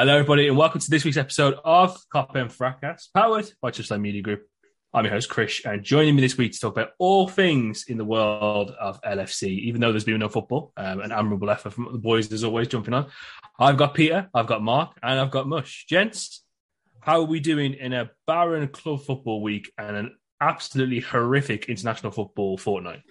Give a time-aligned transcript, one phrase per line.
[0.00, 4.00] Hello, everybody, and welcome to this week's episode of Cop and Fracas, powered by Touchline
[4.00, 4.46] Media Group.
[4.94, 7.98] I'm your host, Chris, and joining me this week to talk about all things in
[7.98, 11.92] the world of LFC, even though there's been no football, um, an admirable effort from
[11.92, 13.10] the boys, as always, jumping on.
[13.58, 15.84] I've got Peter, I've got Mark, and I've got Mush.
[15.86, 16.44] Gents,
[17.00, 22.12] how are we doing in a barren club football week and an absolutely horrific international
[22.12, 23.02] football fortnight?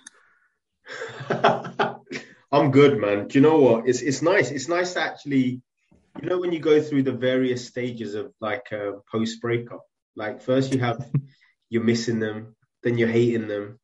[2.51, 3.27] I'm good, man.
[3.27, 3.87] Do you know what?
[3.87, 4.49] It's it's nice.
[4.49, 5.61] It's nice to actually,
[6.21, 9.83] you know, when you go through the various stages of like a post breakup.
[10.15, 11.09] Like first you have
[11.69, 13.79] you're missing them, then you're hating them,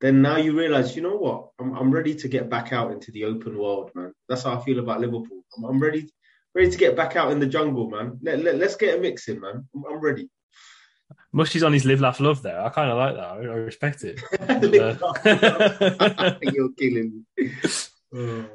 [0.00, 1.50] then now you realize, you know what?
[1.60, 4.12] I'm I'm ready to get back out into the open world, man.
[4.28, 5.44] That's how I feel about Liverpool.
[5.56, 6.08] I'm, I'm ready
[6.54, 8.18] ready to get back out in the jungle, man.
[8.22, 9.66] Let, let, us get a mix in, man.
[9.74, 10.28] I'm, I'm ready.
[11.32, 12.60] Mushy's on his live, laugh, love there.
[12.60, 13.24] I kind of like that.
[13.24, 14.20] I, I respect it.
[16.12, 16.34] uh...
[16.52, 17.52] You're killing me.
[18.14, 18.46] Oh.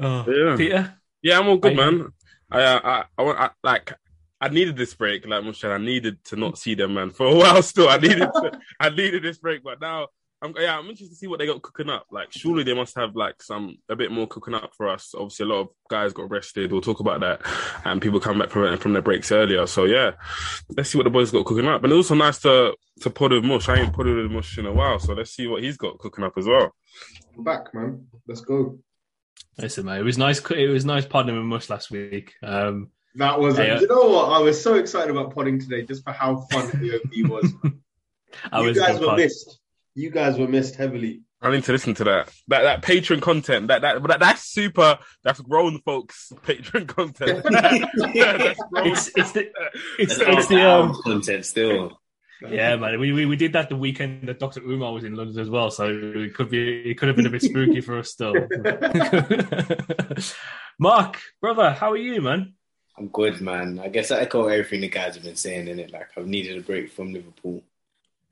[0.00, 0.24] Oh.
[0.30, 0.56] Yeah.
[0.56, 0.94] Peter?
[1.22, 2.08] Yeah, I'm all good, man.
[2.52, 3.92] Uh, I, I, I, I, like,
[4.40, 5.68] I needed this break, like Mushy.
[5.68, 7.62] I needed to not see them, man, for a while.
[7.62, 10.08] Still, I needed, to, I needed this break, but now
[10.42, 12.06] I'm, yeah, I'm interested to see what they got cooking up.
[12.10, 15.14] Like, surely they must have like some a bit more cooking up for us.
[15.16, 16.72] Obviously, a lot of guys got rested.
[16.72, 17.42] We'll talk about that,
[17.84, 19.64] and people come back from from their breaks earlier.
[19.68, 20.12] So yeah,
[20.76, 21.84] let's see what the boys got cooking up.
[21.84, 23.68] And it's also nice to to pod with Mush.
[23.68, 26.24] I ain't podded with Mush in a while, so let's see what he's got cooking
[26.24, 26.74] up as well.
[27.36, 28.08] I'm back, man.
[28.26, 28.80] Let's go.
[29.58, 30.40] Listen, mate, it was nice.
[30.50, 32.34] It was nice podding with Mush last week.
[32.42, 33.56] Um, that was.
[33.56, 34.30] Hey, you know what?
[34.30, 37.52] I was so excited about podding today, just for how fun the OP was.
[38.64, 39.18] you guys were pod.
[39.18, 39.60] missed
[39.94, 41.22] you guys were missed heavily.
[41.40, 42.32] I need to listen to that.
[42.48, 43.68] That that Patreon content.
[43.68, 44.98] That that, that that's super.
[45.24, 47.42] That's grown folks Patreon content.
[47.46, 49.50] it's it's the
[49.98, 52.00] it's, it's the um, content still.
[52.50, 52.98] Yeah, man.
[52.98, 55.70] We, we we did that the weekend that Doctor Umar was in London as well,
[55.70, 58.34] so it could be it could have been a bit spooky for us still.
[60.78, 62.54] Mark, brother, how are you, man?
[62.98, 63.78] I'm good, man.
[63.78, 65.92] I guess I echo everything the guys have been saying in it.
[65.92, 67.62] Like I've needed a break from Liverpool.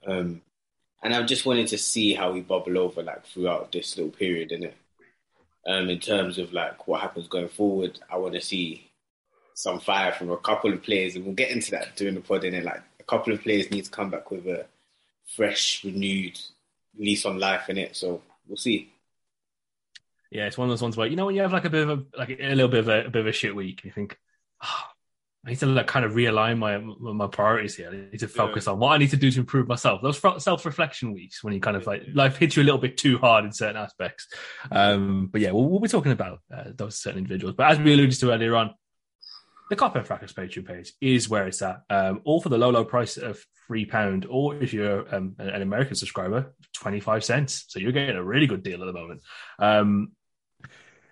[0.07, 0.43] Um,
[1.03, 4.53] and I've just wanted to see how we bubble over like throughout this little period
[4.53, 4.77] in it.
[5.67, 8.91] Um, in terms of like what happens going forward, I want to see
[9.55, 12.45] some fire from a couple of players, and we'll get into that during the pod.
[12.45, 14.67] In it, like couple of players need to come back with a
[15.37, 16.39] fresh, renewed
[16.97, 17.97] lease on life in it.
[17.97, 18.93] So we'll see.
[20.31, 21.89] Yeah, it's one of those ones where you know when you have like a bit
[21.89, 23.91] of a like a little bit of a, a bit of a shit week, you
[23.91, 24.17] think,
[24.63, 24.85] oh,
[25.45, 27.89] I need to like kind of realign my my priorities here.
[27.89, 28.73] I need to focus yeah.
[28.73, 30.03] on what I need to do to improve myself.
[30.03, 32.97] Those self reflection weeks when you kind of like life hits you a little bit
[32.97, 34.29] too hard in certain aspects.
[34.71, 37.57] Um, but yeah, we'll, we'll be talking about uh, those certain individuals.
[37.57, 38.75] But as we alluded to earlier on,
[39.71, 41.83] the Cop and Fracas Patreon page is where it's at.
[41.89, 45.63] Um, all for the low low price of three pound, or if you're um, an
[45.63, 47.65] American subscriber, twenty five cents.
[47.69, 49.23] So you're getting a really good deal at the moment.
[49.61, 50.13] Um,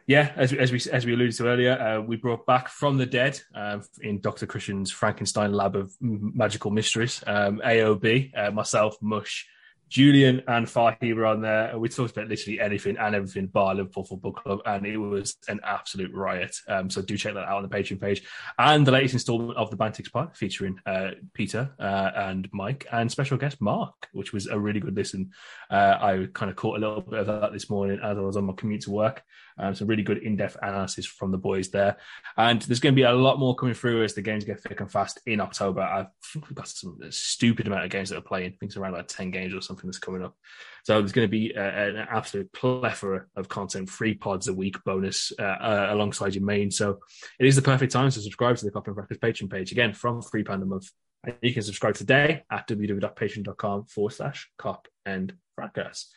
[0.09, 3.07] yeah, as, as we as we alluded to earlier, uh, we brought back from the
[3.07, 4.47] dead uh, in Dr.
[4.47, 7.23] Christian's Frankenstein lab of magical mysteries.
[7.27, 9.47] Um, AOB, uh, myself, Mush,
[9.89, 11.71] Julian, and Fahi were on there.
[11.71, 15.37] and We talked about literally anything and everything bar Liverpool Football Club, and it was
[15.49, 16.57] an absolute riot.
[16.69, 18.23] Um, so do check that out on the Patreon page
[18.59, 23.11] and the latest installment of the Bantix Pod featuring uh, Peter uh, and Mike and
[23.11, 25.31] special guest Mark, which was a really good listen.
[25.71, 28.37] Uh, I kind of caught a little bit of that this morning as I was
[28.37, 29.23] on my commute to work.
[29.59, 31.97] Um, some really good in-depth analysis from the boys there,
[32.37, 34.81] and there's going to be a lot more coming through as the games get thick
[34.81, 35.81] and fast in October.
[35.81, 38.47] I think we've got some stupid amount of games that are playing.
[38.47, 40.37] I think it's around like ten games or something that's coming up.
[40.85, 45.33] So there's going to be an absolute plethora of content, free pods a week bonus
[45.39, 46.71] uh, uh, alongside your main.
[46.71, 47.01] So
[47.39, 49.93] it is the perfect time to subscribe to the Cop and Fracas Patreon page again
[49.93, 50.91] from three pound a month.
[51.25, 56.11] And you can subscribe today at www.patreon.com forward slash cop and fracas.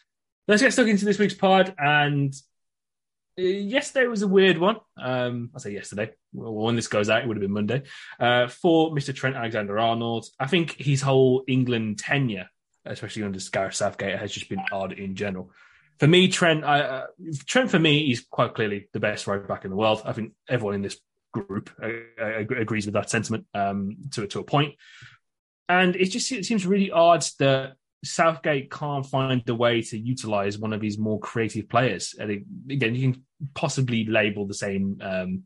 [0.48, 1.74] Let's get stuck into this week's pod.
[1.78, 2.38] And uh,
[3.38, 4.78] yesterday was a weird one.
[4.98, 6.12] Um, I say yesterday.
[6.34, 7.84] Well, when this goes out, it would have been Monday.
[8.20, 9.16] Uh, for Mr.
[9.16, 12.50] Trent Alexander Arnold, I think his whole England tenure,
[12.86, 15.52] especially under Gareth Southgate, has just been odd in general.
[16.00, 17.06] For me, Trent, uh,
[17.46, 20.02] Trent for me is quite clearly the best right back in the world.
[20.04, 20.98] I think everyone in this
[21.34, 21.88] group uh,
[22.22, 24.76] uh agrees with that sentiment um, to to a point.
[25.70, 30.58] And it just it seems really odd that Southgate can't find a way to utilize
[30.58, 32.16] one of his more creative players.
[32.20, 35.44] And again, you can possibly label the same um,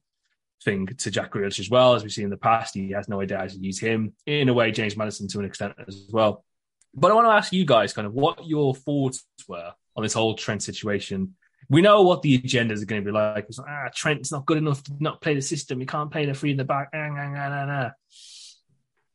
[0.64, 2.74] thing to Jack Grealish as well, as we've seen in the past.
[2.74, 4.14] He has no idea how to use him.
[4.26, 6.46] In a way, James Maddison to an extent as well.
[6.94, 10.14] But I want to ask you guys kind of what your thoughts were on this
[10.14, 11.36] whole Trent situation.
[11.70, 13.46] We know what the agendas are going to be like.
[13.50, 15.80] It's like, ah, Trent's not good enough to not play the system.
[15.80, 16.90] He can't play the free in the back.
[16.94, 17.92] Ah, ah, ah,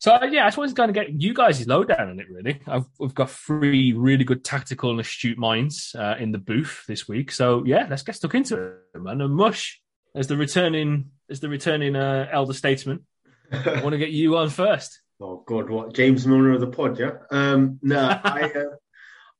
[0.00, 2.26] so uh, yeah, I just wanted to kind of get you guys' lowdown on it.
[2.30, 6.84] Really, I've, we've got three really good tactical and astute minds uh, in the booth
[6.88, 7.30] this week.
[7.30, 9.20] So yeah, let's get stuck into it, man.
[9.20, 9.78] And Mush,
[10.14, 13.04] as the returning as the returning uh, elder statesman,
[13.52, 15.00] I want to get you on first.
[15.22, 16.98] Oh God, what James Milner of the pod?
[16.98, 18.44] Yeah, um, no, I.
[18.44, 18.64] Uh,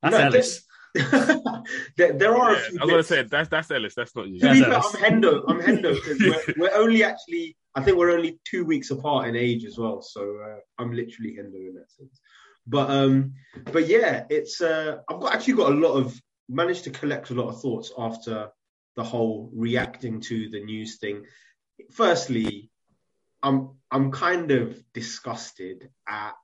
[0.03, 0.63] That's no, Ellis.
[1.97, 2.79] there, there, are yeah, a few.
[2.79, 3.95] I was going to say that's that's Ellis.
[3.95, 4.41] That's not you.
[4.41, 5.43] To be fair, I'm Hendo.
[5.49, 9.37] I'm Hendo because we're, we're only actually I think we're only two weeks apart in
[9.37, 12.21] age as well, so uh, I'm literally Hendo in that sense.
[12.67, 13.35] But um,
[13.73, 17.35] but yeah, it's uh, I've got actually got a lot of managed to collect a
[17.35, 18.51] lot of thoughts after
[18.97, 21.25] the whole reacting to the news thing.
[21.93, 22.71] Firstly,
[23.43, 26.35] I'm I'm kind of disgusted at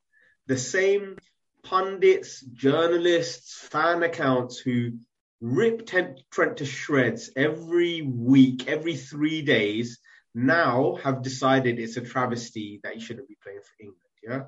[0.46, 1.16] the same
[1.62, 4.92] pundits, journalists, fan accounts who
[5.40, 9.98] rip Trent to shreds every week, every three days,
[10.36, 14.00] now have decided it's a travesty that he shouldn't be playing for England.
[14.22, 14.42] Yeah.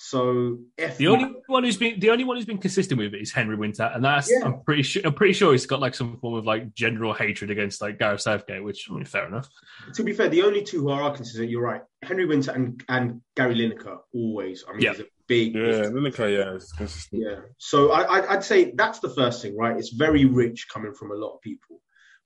[0.00, 3.20] So if the only one who's been the only one who's been consistent with it
[3.20, 4.44] is Henry Winter, and that's yeah.
[4.44, 7.50] I'm pretty sure I'm pretty sure he's got like some form of like general hatred
[7.50, 9.48] against like Gareth Southgate, which I mean, fair enough.
[9.94, 13.22] To be fair, the only two who are consistent, you're right, Henry Winter and, and
[13.34, 14.64] Gary Lineker always.
[14.68, 14.92] I mean, yeah.
[14.92, 17.22] he's a big yeah, Lineker, yeah, it's consistent.
[17.24, 19.76] Yeah, so I, I'd say that's the first thing, right?
[19.76, 21.80] It's very rich coming from a lot of people,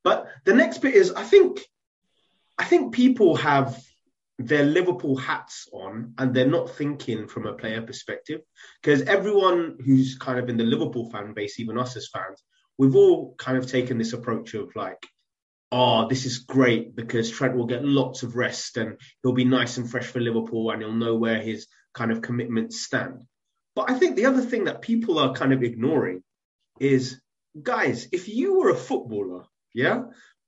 [0.05, 1.63] but the next bit is I think
[2.59, 3.83] I think people have
[4.39, 8.41] their Liverpool hats on and they're not thinking from a player perspective.
[8.83, 12.43] Because everyone who's kind of in the Liverpool fan base, even us as fans,
[12.79, 15.07] we've all kind of taken this approach of like,
[15.71, 19.79] oh, this is great because Trent will get lots of rest and he'll be nice
[19.79, 23.23] and fresh for Liverpool and he'll know where his kind of commitments stand.
[23.75, 26.23] But I think the other thing that people are kind of ignoring
[26.79, 27.21] is,
[27.61, 29.45] guys, if you were a footballer,
[29.75, 30.03] yeah,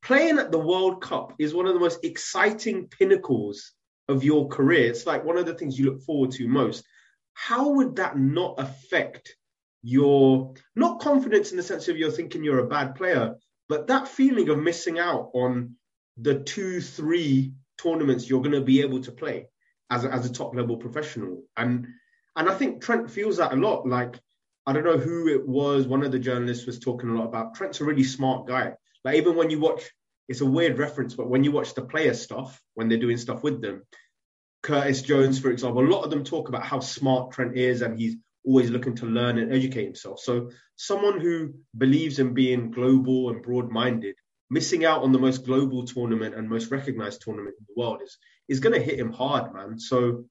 [0.04, 3.72] playing at the World Cup is one of the most exciting pinnacles
[4.08, 4.90] of your career.
[4.90, 6.84] It's like one of the things you look forward to most.
[7.32, 9.34] How would that not affect
[9.82, 13.34] your not confidence in the sense of you're thinking you're a bad player,
[13.68, 15.74] but that feeling of missing out on
[16.18, 19.48] the two, three tournaments you're going to be able to play
[19.90, 21.42] as a, as a top level professional.
[21.56, 21.88] And
[22.36, 23.86] and I think Trent feels that a lot.
[23.86, 24.20] Like
[24.66, 25.86] I don't know who it was.
[25.86, 28.74] One of the journalists was talking a lot about Trent's a really smart guy.
[29.04, 29.82] Like even when you watch,
[30.28, 33.42] it's a weird reference, but when you watch the player stuff, when they're doing stuff
[33.42, 33.82] with them,
[34.62, 37.98] Curtis Jones, for example, a lot of them talk about how smart Trent is and
[37.98, 40.20] he's always looking to learn and educate himself.
[40.20, 44.16] So someone who believes in being global and broad-minded,
[44.50, 48.16] missing out on the most global tournament and most recognized tournament in the world is
[48.48, 49.78] is going to hit him hard, man.
[49.78, 50.26] So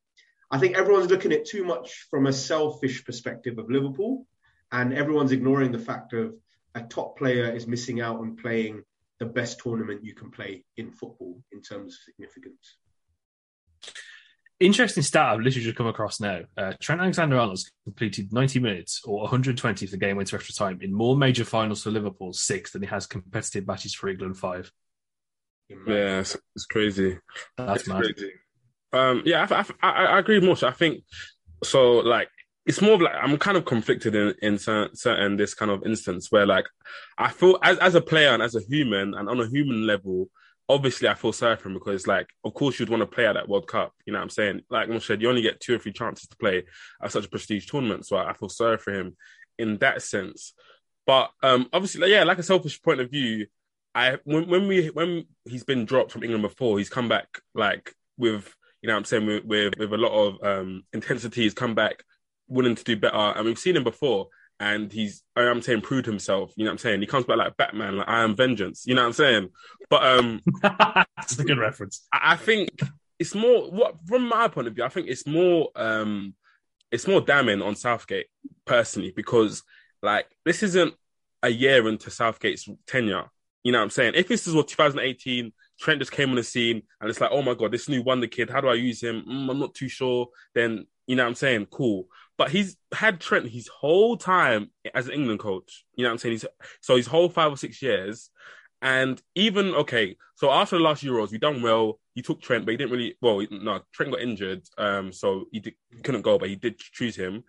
[0.52, 4.28] I think everyone's looking at too much from a selfish perspective of Liverpool,
[4.72, 6.36] and everyone's ignoring the fact of
[6.76, 8.84] a top player is missing out on playing
[9.20, 12.78] the best tournament you can play in football in terms of significance.
[14.60, 16.42] Interesting stat I've literally just come across now.
[16.58, 20.56] Uh, Trent Alexander Arnold's completed 90 minutes or 120 for the game went to extra
[20.56, 24.38] time in more major finals for Liverpool, six, than he has competitive matches for England,
[24.38, 24.72] five.
[25.70, 27.18] Yeah, it's, it's crazy.
[27.58, 28.04] That's it's mad.
[28.04, 28.32] Crazy.
[28.94, 30.64] Um, yeah, I, I, I, agree much.
[30.64, 31.04] I think
[31.64, 31.94] so.
[31.94, 32.30] Like
[32.66, 36.32] it's more of like I'm kind of conflicted in in certain, this kind of instance
[36.32, 36.66] where like
[37.18, 40.30] I feel as as a player and as a human and on a human level,
[40.70, 43.34] obviously I feel sorry for him because like of course you'd want to play at
[43.34, 43.94] that World Cup.
[44.06, 44.62] You know what I'm saying?
[44.70, 46.64] Like I said, you only get two or three chances to play
[47.02, 49.18] at such a prestige tournament, so I, feel sorry for him
[49.58, 50.54] in that sense.
[51.06, 53.48] But um obviously, yeah, like a selfish point of view,
[53.94, 57.94] I when, when we when he's been dropped from England before, he's come back like
[58.18, 61.44] with you know what I'm saying with, with with a lot of um intensity.
[61.44, 62.06] He's come back
[62.48, 64.28] willing to do better, and we've seen him before.
[64.60, 66.54] And he's, I'm saying, proved himself.
[66.56, 67.02] You know what I'm saying?
[67.02, 68.84] He comes back like Batman, like I am vengeance.
[68.86, 69.50] You know what I'm saying?
[69.90, 72.08] But um, That's a good reference.
[72.14, 72.70] I I think
[73.20, 74.84] it's more what from my point of view.
[74.84, 76.36] I think it's more um,
[76.92, 78.28] it's more damning on Southgate
[78.66, 79.64] personally because
[80.02, 80.94] like this isn't
[81.42, 83.26] a year into Southgate's tenure.
[83.64, 84.14] You know what I'm saying?
[84.16, 87.42] If this is what 2018, Trent just came on the scene and it's like, oh
[87.42, 89.24] my god, this new wonder kid, how do I use him?
[89.28, 90.28] Mm, I'm not too sure.
[90.54, 91.68] Then you know what I'm saying?
[91.68, 92.08] Cool.
[92.38, 95.86] But he's had Trent his whole time as an England coach.
[95.96, 96.34] You know what I'm saying?
[96.34, 96.46] He's,
[96.82, 98.30] so his whole five or six years.
[98.82, 102.00] And even okay, so after the last Euros, we done well.
[102.16, 103.16] He took Trent, but he didn't really.
[103.22, 106.78] Well, no, Trent got injured, um, so he, did, he couldn't go, but he did
[106.78, 107.44] choose him.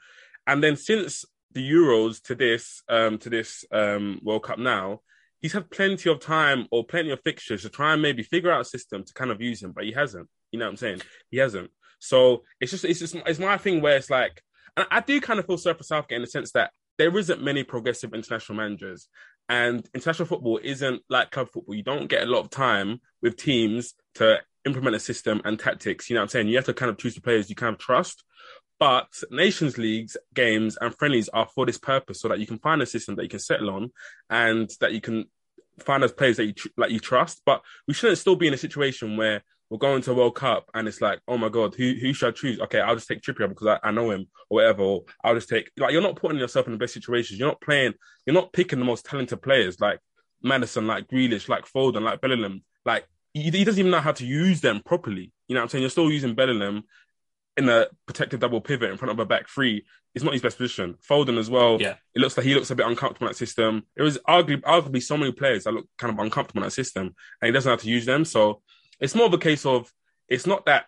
[0.46, 5.00] And then since the Euros to this, um, to this um, World Cup now,
[5.40, 8.61] he's had plenty of time or plenty of fixtures to try and maybe figure out
[8.61, 10.28] a system to kind of use him, but he hasn't.
[10.52, 11.02] You know what I'm saying?
[11.30, 11.70] He hasn't.
[12.04, 14.42] So it's just it's just it's my thing where it's like
[14.76, 17.42] and I do kind of feel sorry for Southgate in the sense that there isn't
[17.42, 19.08] many progressive international managers,
[19.49, 21.75] and international football isn't like club football.
[21.75, 26.08] You don't get a lot of time with teams to implement a system and tactics.
[26.08, 26.49] You know what I'm saying?
[26.49, 28.25] You have to kind of choose the players you kind of trust.
[28.78, 32.82] But Nations Leagues games and friendlies are for this purpose, so that you can find
[32.82, 33.92] a system that you can settle on,
[34.30, 35.26] and that you can
[35.80, 37.42] find those players that you tr- like you trust.
[37.46, 40.87] But we shouldn't still be in a situation where we're going to World Cup and
[40.87, 42.61] it's like, oh my god, who who should I choose?
[42.61, 44.83] Okay, I'll just take Trippier because I, I know him or whatever.
[44.83, 47.38] Or I'll just take like you're not putting yourself in the best situations.
[47.38, 47.94] You're not playing.
[48.26, 49.99] You're not picking the most talented players like
[50.42, 52.62] Maddison, like Grealish, like Foden, like Bellingham.
[52.85, 55.33] Like he, he doesn't even know how to use them properly.
[55.49, 55.83] You know what I'm saying?
[55.83, 56.85] You're still using Bellingham
[57.56, 59.85] in a protected double pivot in front of a back three.
[60.14, 60.97] It's not his best position.
[61.09, 61.80] Foden as well.
[61.80, 61.97] Yeah.
[62.14, 63.83] It looks like he looks a bit uncomfortable in that system.
[63.97, 67.14] There was arguably, arguably so many players that look kind of uncomfortable in that system,
[67.40, 68.25] and he doesn't know how to use them.
[68.25, 68.62] So
[69.04, 69.92] it's more of a case of
[70.28, 70.87] it's not that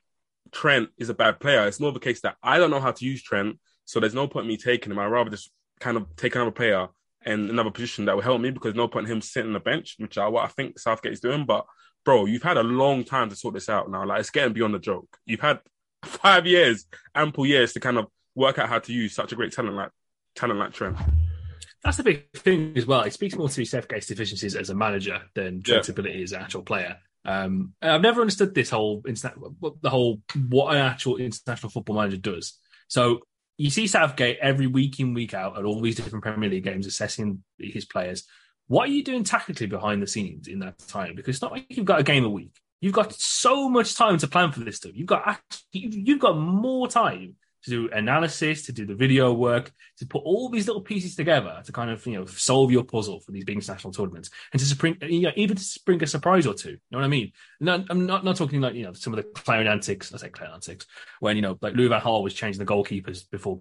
[0.52, 1.66] Trent is a bad player.
[1.66, 4.14] It's more of a case that I don't know how to use Trent, so there's
[4.14, 4.98] no point in me taking him.
[4.98, 6.88] I'd rather just kind of take another player
[7.24, 9.60] and another position that will help me because no point in him sitting on the
[9.60, 11.44] bench, which are what I think Southgate is doing.
[11.44, 11.66] But
[12.04, 14.06] bro, you've had a long time to sort this out now.
[14.06, 15.18] Like it's getting beyond the joke.
[15.26, 15.60] You've had
[16.04, 19.52] five years, ample years to kind of work out how to use such a great
[19.52, 19.90] talent like
[20.34, 20.96] talent like Trent.
[21.82, 23.02] That's the big thing as well.
[23.02, 25.92] It speaks more to Southgate's deficiencies as a manager than Trent's Yeah.
[25.92, 26.98] ability as an actual player.
[27.26, 32.58] Um, I've never understood this whole the whole what an actual international football manager does.
[32.88, 33.20] So
[33.58, 36.86] you see Southgate every week in week out at all these different Premier League games
[36.86, 38.24] assessing his players.
[38.68, 41.14] What are you doing tactically behind the scenes in that time?
[41.16, 42.54] Because it's not like you've got a game a week.
[42.80, 44.92] You've got so much time to plan for this stuff.
[44.94, 49.32] You've got act- you've you've got more time to do analysis, to do the video
[49.32, 52.84] work, to put all these little pieces together to kind of you know solve your
[52.84, 56.06] puzzle for these big international tournaments, and to spring, you know, even to spring a
[56.06, 56.70] surprise or two.
[56.70, 57.32] You know what I mean?
[57.60, 60.14] No, I'm not not talking like you know some of the clown antics.
[60.14, 60.86] I say clown antics
[61.20, 63.60] when you know like Louis van Gaal was changing the goalkeepers before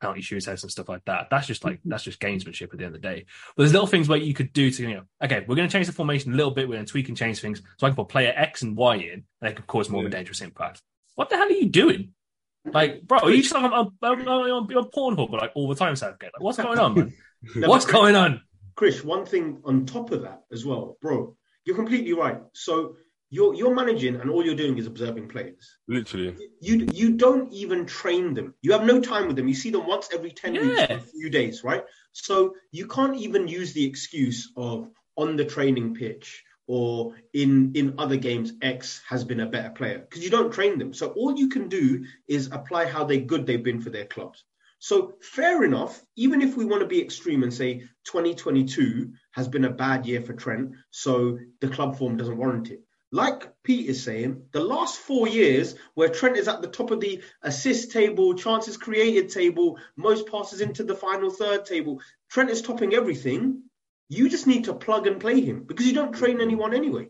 [0.00, 1.28] penalty shootouts and stuff like that.
[1.30, 3.24] That's just like that's just gamesmanship at the end of the day.
[3.56, 5.72] But there's little things where you could do to you know, okay, we're going to
[5.72, 7.90] change the formation a little bit, we're going to tweak and change things, so I
[7.90, 10.42] can put player X and Y in, and it could cause more of a dangerous
[10.42, 10.82] impact.
[11.14, 12.12] What the hell are you doing?
[12.72, 15.74] Like, bro, are you just like on, on, on, on, on Pornhub like all the
[15.74, 16.30] time, Southgate?
[16.34, 17.14] Like, what's going on, man?
[17.54, 18.40] No, what's but- going on?
[18.74, 22.40] Chris, one thing on top of that as well, bro, you're completely right.
[22.52, 22.96] So
[23.30, 25.78] you're you're managing and all you're doing is observing players.
[25.88, 26.36] Literally.
[26.60, 28.54] You you don't even train them.
[28.62, 29.48] You have no time with them.
[29.48, 31.84] You see them once every 10 weeks a few days, right?
[32.12, 37.94] So you can't even use the excuse of on the training pitch or in in
[37.98, 40.92] other games X has been a better player because you don't train them.
[40.92, 44.44] So all you can do is apply how they good they've been for their clubs.
[44.78, 49.64] So fair enough, even if we want to be extreme and say 2022 has been
[49.64, 52.82] a bad year for Trent, so the club form doesn't warrant it.
[53.12, 57.00] Like Pete is saying, the last four years where Trent is at the top of
[57.00, 62.62] the assist table, chances created table, most passes into the final third table, Trent is
[62.62, 63.62] topping everything.
[64.08, 67.08] You just need to plug and play him because you don't train anyone anyway.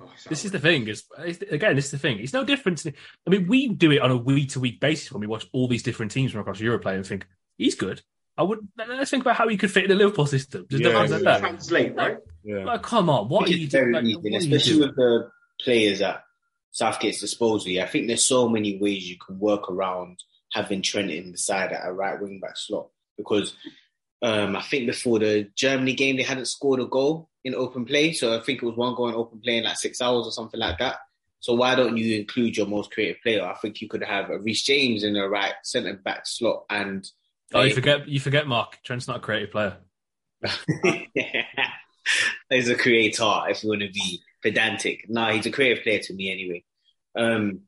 [0.00, 0.86] Oh, This is the thing.
[0.88, 2.18] Is is- again, this is the thing.
[2.20, 2.78] It's no different.
[2.78, 2.92] To,
[3.26, 5.68] I mean, we do it on a week to week basis when we watch all
[5.68, 8.00] these different teams from across Europe play and think he's good.
[8.36, 8.60] I would.
[8.76, 10.66] Let's think about how he could fit in the Liverpool system.
[10.70, 11.24] Just Yeah, different outrageous.
[11.24, 11.40] like that.
[11.48, 12.18] translate, right?
[12.44, 12.64] Yeah.
[12.64, 13.92] Like, come on, what are you doing?
[13.92, 14.86] Like, what are you especially doing?
[14.88, 15.30] with the
[15.60, 16.22] players at
[16.70, 17.80] Southgate's disposal.
[17.82, 21.72] I think there's so many ways you can work around having Trent in the side
[21.72, 23.54] at a right wing back slot because
[24.22, 28.12] um, I think before the Germany game they hadn't scored a goal in open play,
[28.12, 30.32] so I think it was one goal in open play in like six hours or
[30.32, 30.96] something like that.
[31.40, 33.44] So why don't you include your most creative player?
[33.44, 37.08] I think you could have a Reece James in the right centre back slot and
[37.54, 38.08] Oh, you forget.
[38.08, 38.78] You forget, Mark.
[38.84, 39.78] Trent's not a creative player.
[42.50, 43.42] he's a creator.
[43.48, 46.64] If you want to be pedantic, no, he's a creative player to me anyway.
[47.16, 47.60] Um,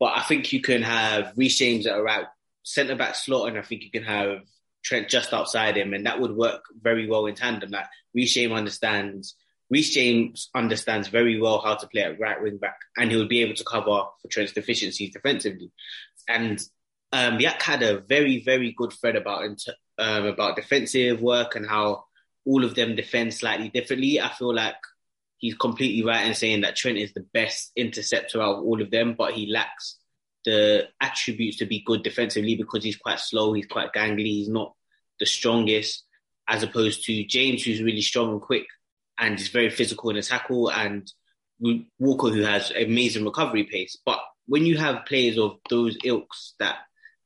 [0.00, 2.26] but I think you can have Reece James at a right
[2.62, 4.40] centre back slot, and I think you can have
[4.86, 7.70] Trent just outside him, and that would work very well in tandem.
[7.70, 9.34] Like Reece James understands.
[9.68, 13.28] Reece James understands very well how to play at right wing back, and he would
[13.28, 15.72] be able to cover for Trent's deficiencies defensively.
[16.28, 16.62] And
[17.12, 19.42] um, Yak had a very, very good thread about
[19.98, 22.04] um, about defensive work and how
[22.44, 24.20] all of them defend slightly differently.
[24.20, 24.76] I feel like
[25.38, 28.92] he's completely right in saying that Trent is the best interceptor out of all of
[28.92, 29.98] them, but he lacks
[30.46, 34.72] the attributes to be good defensively because he's quite slow, he's quite gangly, he's not
[35.20, 36.04] the strongest,
[36.48, 38.66] as opposed to James, who's really strong and quick
[39.18, 41.10] and is very physical in a tackle, and
[41.98, 43.98] Walker, who has amazing recovery pace.
[44.04, 46.76] But when you have players of those ilks that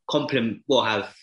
[0.08, 1.14] complement, well, have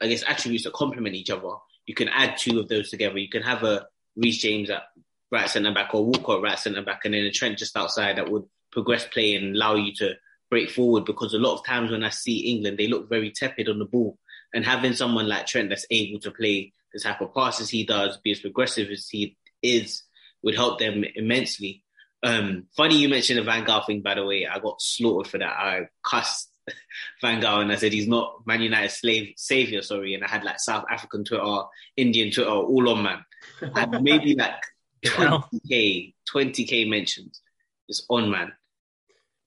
[0.00, 1.52] I guess attributes that complement each other,
[1.86, 3.18] you can add two of those together.
[3.18, 3.86] You can have a
[4.16, 4.82] Reece James at
[5.30, 8.16] right centre back or Walker at right centre back, and then a Trent just outside
[8.16, 10.14] that would progress play and allow you to
[10.50, 11.04] break forward.
[11.04, 13.84] Because a lot of times when I see England, they look very tepid on the
[13.84, 14.18] ball,
[14.54, 18.16] and having someone like Trent that's able to play the type of passes he does,
[18.18, 20.02] be as progressive as he is,
[20.42, 21.82] would help them immensely.
[22.22, 24.46] Um, funny you mentioned the Van Gaal thing, by the way.
[24.46, 25.52] I got slaughtered for that.
[25.52, 26.50] I cussed
[27.20, 30.14] Van Gaal and I said he's not Man United slave savior, sorry.
[30.14, 31.62] And I had like South African Twitter,
[31.96, 33.24] Indian Twitter, all on man.
[33.60, 34.62] And maybe like
[35.04, 37.40] 20k, 20k mentions.
[37.88, 38.52] It's on man.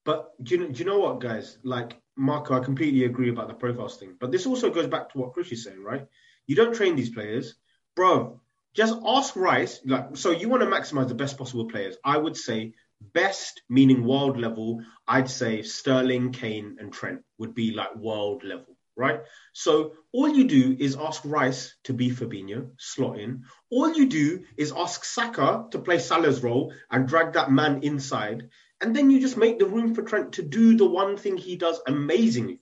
[0.06, 1.58] But do you, do you know what, guys?
[1.64, 4.16] Like Marco, I completely agree about the profiles thing.
[4.20, 6.08] But this also goes back to what Chris is saying, right?
[6.48, 7.56] You don't train these players,
[7.96, 8.42] bro.
[8.74, 9.80] Just ask Rice.
[9.86, 11.98] Like, so you want to maximize the best possible players.
[12.04, 12.74] I would say
[13.14, 14.82] best, meaning world level.
[15.08, 19.22] I'd say Sterling, Kane, and Trent would be like world level right?
[19.54, 23.46] So all you do is ask Rice to be Fabinho, slot in.
[23.72, 28.50] All you do is ask Saka to play Salah's role and drag that man inside.
[28.82, 31.56] And then you just make the room for Trent to do the one thing he
[31.56, 32.62] does amazingly.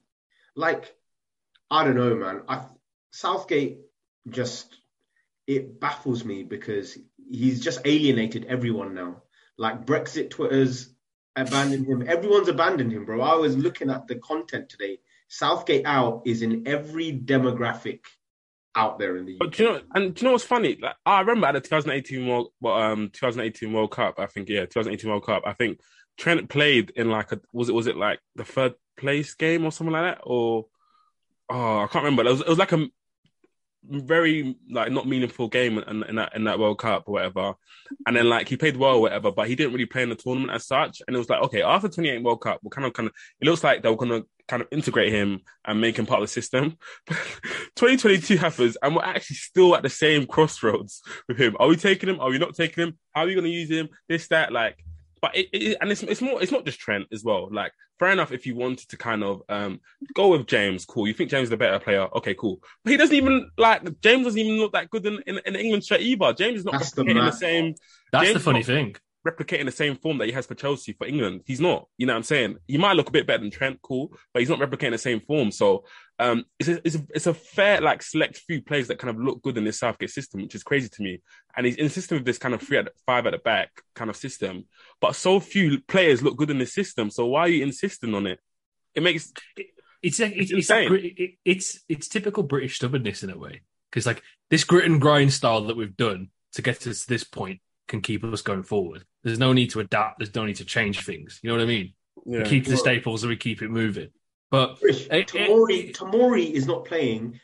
[0.56, 0.94] Like,
[1.70, 2.42] I don't know, man.
[2.48, 2.64] I,
[3.12, 3.78] Southgate
[4.28, 4.74] just,
[5.46, 6.98] it baffles me because
[7.30, 9.22] he's just alienated everyone now.
[9.56, 10.92] Like Brexit Twitter's
[11.36, 12.08] abandoned him.
[12.08, 13.20] Everyone's abandoned him, bro.
[13.20, 18.00] I was looking at the content today Southgate out is in every demographic
[18.74, 19.38] out there in the UK.
[19.38, 20.78] But do you know, and do you know what's funny?
[20.80, 24.18] Like, I remember at the 2018 World, um, 2018 World Cup.
[24.18, 25.42] I think yeah, 2018 World Cup.
[25.46, 25.80] I think
[26.18, 29.72] Trent played in like a was it was it like the third place game or
[29.72, 30.66] something like that, or
[31.48, 32.26] oh I can't remember.
[32.26, 32.88] It was, it was like a
[33.84, 37.54] very like not meaningful game in, in, that in that World Cup or whatever.
[38.06, 40.52] And then like he played well whatever, but he didn't really play in the tournament
[40.52, 41.00] as such.
[41.06, 43.46] And it was like, okay, after 28 World Cup, we're kind of kind of it
[43.46, 46.32] looks like they were gonna kind of integrate him and make him part of the
[46.32, 46.76] system.
[47.08, 51.56] 2022 happens and we're actually still at the same crossroads with him.
[51.60, 52.20] Are we taking him?
[52.20, 52.98] Are we not taking him?
[53.12, 53.88] How are we gonna use him?
[54.08, 54.84] This, that, like
[55.20, 57.48] but it, it, and it's it's more it's not just Trent as well.
[57.50, 59.80] Like fair enough if you wanted to kind of um
[60.14, 61.06] go with James, cool.
[61.06, 62.60] You think James is the better player, okay, cool.
[62.84, 65.84] But he doesn't even like James doesn't even look that good in, in, in England
[65.84, 66.32] straight either.
[66.32, 67.74] James is not That's the, the, same.
[68.12, 71.06] That's James the funny thing replicating the same form that he has for Chelsea for
[71.06, 71.42] England.
[71.44, 71.88] He's not.
[71.96, 72.56] You know what I'm saying?
[72.66, 75.20] He might look a bit better than Trent, cool, but he's not replicating the same
[75.20, 75.50] form.
[75.50, 75.84] So
[76.18, 79.22] um, it's a, it's a, it's a fair like select few players that kind of
[79.22, 81.20] look good in this Southgate system, which is crazy to me.
[81.56, 84.16] And he's insisting with this kind of three at five at the back kind of
[84.16, 84.64] system,
[85.00, 87.10] but so few players look good in this system.
[87.10, 88.40] So why are you insisting on it?
[88.94, 89.32] It makes
[90.02, 94.64] it's it's it's, it's, it's, it's typical British stubbornness in a way because like this
[94.64, 98.24] grit and grind style that we've done to get us to this point can keep
[98.24, 99.04] us going forward.
[99.22, 100.18] There's no need to adapt.
[100.18, 101.40] There's no need to change things.
[101.42, 101.94] You know what I mean?
[102.26, 102.38] Yeah.
[102.38, 104.10] We keep the staples and we keep it moving.
[104.50, 107.40] But Tomori, Tomori is not playing.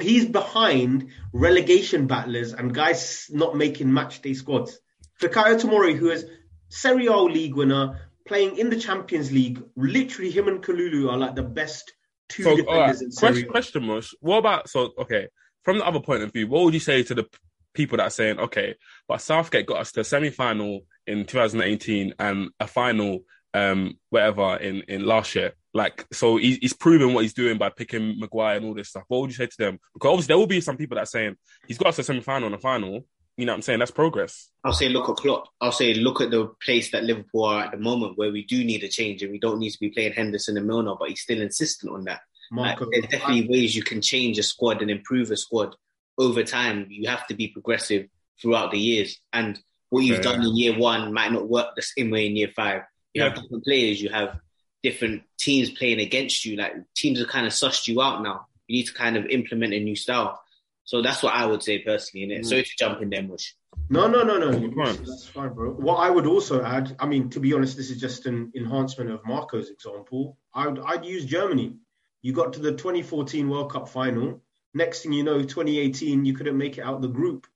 [0.00, 4.78] He's behind relegation battlers and guys not making match day squads.
[5.20, 6.24] Fikayo Tomori, who is
[6.70, 11.34] Serie A league winner, playing in the Champions League, literally him and Kalulu are like
[11.34, 11.92] the best
[12.28, 13.02] two so, defenders right.
[13.02, 13.46] in Serie A.
[13.46, 14.14] Question, Mush.
[14.20, 14.92] What about so?
[14.98, 15.28] Okay,
[15.64, 17.26] from the other point of view, what would you say to the
[17.74, 18.74] people that are saying, okay,
[19.06, 23.20] but Southgate got us to a semi final in 2018 and a final,
[23.54, 25.52] um, whatever, in, in last year.
[25.78, 29.04] Like, so he's, he's proven what he's doing by picking Maguire and all this stuff.
[29.08, 29.78] What would you say to them?
[29.94, 31.36] Because obviously there will be some people that are saying
[31.66, 33.06] he's got us to a semi final and a final.
[33.36, 33.78] You know what I'm saying?
[33.78, 34.50] That's progress.
[34.64, 35.46] I'll say look at Klopp.
[35.60, 38.64] I'll say look at the place that Liverpool are at the moment where we do
[38.64, 41.20] need a change and we don't need to be playing Henderson and Milner, but he's
[41.20, 42.20] still insistent on that.
[42.50, 45.76] Like, there's definitely ways you can change a squad and improve a squad
[46.18, 48.08] over time, you have to be progressive
[48.40, 49.20] throughout the years.
[49.32, 49.58] And
[49.90, 52.82] what you've done in year one might not work the same way in year five.
[53.14, 53.28] You yeah.
[53.28, 54.38] have different players, you have
[54.82, 56.56] different teams playing against you.
[56.56, 58.46] Like teams have kind of sussed you out now.
[58.66, 60.40] You need to kind of implement a new style.
[60.84, 62.24] So that's what I would say personally.
[62.24, 62.46] In it, mm.
[62.46, 63.54] so to jump in there, mush.
[63.90, 64.52] No, no, no, no.
[64.52, 64.74] Come.
[64.74, 65.72] That's fine, bro.
[65.72, 69.10] What I would also add, I mean, to be honest, this is just an enhancement
[69.10, 70.38] of Marco's example.
[70.54, 71.76] I'd, I'd use Germany.
[72.22, 74.42] You got to the 2014 World Cup final.
[74.74, 77.46] Next thing you know, 2018, you couldn't make it out the group.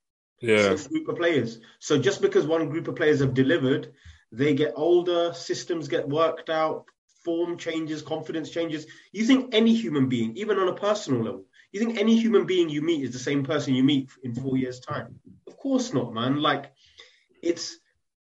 [0.40, 0.76] Yeah.
[0.76, 1.58] Same group of players.
[1.78, 3.92] So just because one group of players have delivered,
[4.30, 6.87] they get older, systems get worked out,
[7.24, 8.87] form changes, confidence changes.
[9.12, 12.68] You think any human being, even on a personal level, you think any human being
[12.68, 15.20] you meet is the same person you meet in four years' time?
[15.46, 16.40] Of course not, man.
[16.40, 16.72] Like,
[17.42, 17.76] it's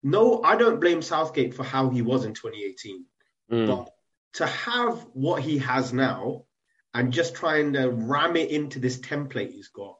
[0.03, 3.05] no, I don't blame Southgate for how he was in 2018.
[3.51, 3.67] Mm.
[3.67, 3.89] But
[4.33, 6.45] to have what he has now
[6.93, 9.95] and just trying to ram it into this template he's got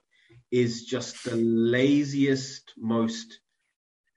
[0.52, 3.40] is just the laziest, most,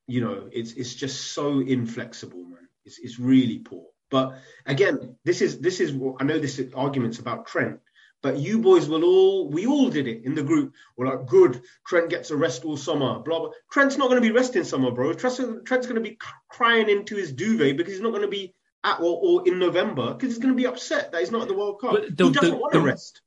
[0.06, 2.68] you know, it's it's just so inflexible, man.
[2.85, 3.87] It's it's really poor.
[4.11, 7.79] But again, this is this is I know this is arguments about Trent,
[8.23, 10.75] but you boys will all we all did it in the group.
[10.96, 13.51] We're like, good, Trent gets a rest all summer, blah blah.
[13.73, 15.12] Trent's not going to be resting summer, bro.
[15.12, 16.18] Trent's, Trent's going to be
[16.49, 20.14] crying into his duvet because he's not going to be at or, or in November
[20.14, 21.92] because he's going to be upset that he's not at the World Cup.
[21.92, 23.23] The- he doesn't the- want to the- rest.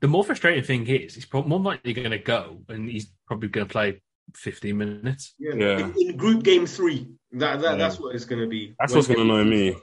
[0.00, 3.48] The more frustrating thing is, he's probably more likely going to go, and he's probably
[3.48, 4.02] going to play
[4.36, 5.34] 15 minutes.
[5.38, 5.54] Yeah.
[5.54, 5.78] Yeah.
[5.78, 7.76] In, in group game three, that, that Yeah.
[7.76, 8.74] that's what it's going to be.
[8.78, 9.76] That's what's going to annoy me.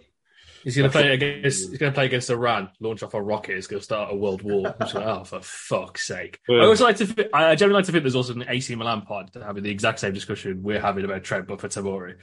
[0.65, 1.69] He's going to play against.
[1.69, 3.55] He's going to play against Iran, launch off a rocket.
[3.55, 4.67] He's going to start a world war.
[4.79, 6.39] I'm like, oh, for fuck's sake!
[6.49, 6.57] Yeah.
[6.63, 7.05] I also like to.
[7.05, 9.99] thi- I generally like to think there's also an AC Milan pod having the exact
[9.99, 12.15] same discussion we're having about Trent, but for Tomori.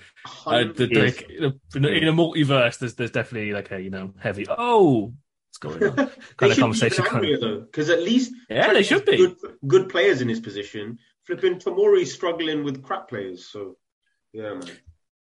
[0.45, 3.91] Uh, the, the, like, in, a, in a multiverse, there's there's definitely like a you
[3.91, 4.45] know heavy.
[4.51, 5.15] Oh,
[5.49, 6.11] what's going on?
[6.37, 7.05] Kind of conversation.
[7.05, 9.17] be Kind of, because at least Yeah, Trent they should be.
[9.19, 10.99] good, good players in his position.
[11.29, 13.77] Flipping Tomori's struggling with crap players, so
[14.33, 14.69] yeah, man.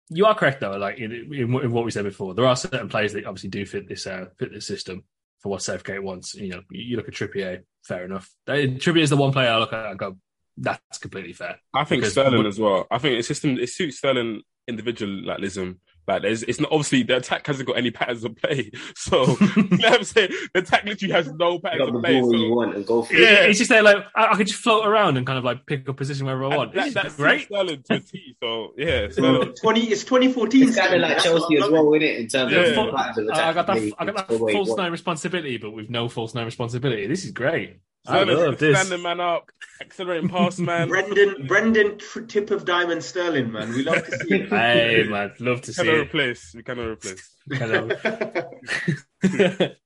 [0.09, 0.73] You are correct though.
[0.77, 3.51] Like in, in, what- in what we said before, there are certain players that obviously
[3.51, 5.05] do fit this uh, fit this system
[5.41, 6.35] for what Southgate wants.
[6.35, 8.31] You know, you look at Trippier, fair enough.
[8.49, 10.17] Trippier is the one player I look at and go,
[10.57, 11.57] that's completely fair.
[11.75, 12.87] I think Sterling as well.
[12.91, 13.59] I think it's system.
[13.59, 15.81] It suits Sterling individualism.
[16.09, 18.71] Like there's, it's not obviously the attack hasn't got any patterns of play.
[18.97, 19.25] So
[19.57, 22.03] you know what I'm saying the attack literally has no Pick patterns up the of
[22.05, 22.21] play.
[22.21, 23.51] ball when you want and go for Yeah, it.
[23.51, 25.87] it's just there like I, I could just float around and kind of like pick
[25.89, 26.75] a position wherever I want.
[26.75, 27.47] that, This that is great.
[27.47, 28.37] Sterling to a T.
[28.43, 30.69] So yeah, So so, twenty, it's 2014.
[30.69, 32.19] It's kind of like Chelsea as well, isn't it?
[32.21, 32.59] In terms Yeah.
[32.61, 33.77] of Full- patterns of I got that.
[33.99, 34.77] I got that the false wants.
[34.77, 37.07] nine responsibility, but with no false nine responsibility.
[37.07, 37.77] This is great.
[38.09, 38.79] I Sterling love this.
[38.81, 40.89] standing man up, accelerating pass man.
[40.89, 43.71] Brendan, Brendan, tr- tip of diamond Sterling, man.
[43.71, 44.49] We love to see it.
[44.51, 46.01] Hey man, love to see cannot it.
[46.03, 46.55] replace.
[46.55, 47.31] We cannot replace.
[47.51, 47.89] Kind of.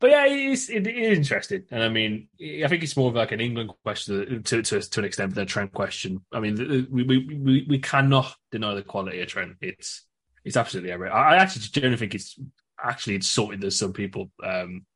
[0.00, 3.16] but yeah, it's it, it is interesting, and I mean, I think it's more of
[3.16, 6.24] like an England question to to, to an extent than a Trent question.
[6.32, 9.56] I mean, we we we, we cannot deny the quality of Trent.
[9.60, 10.04] It's
[10.44, 11.10] it's absolutely every.
[11.10, 12.38] I I actually genuinely think it's
[12.82, 14.86] actually it's sorted that some people um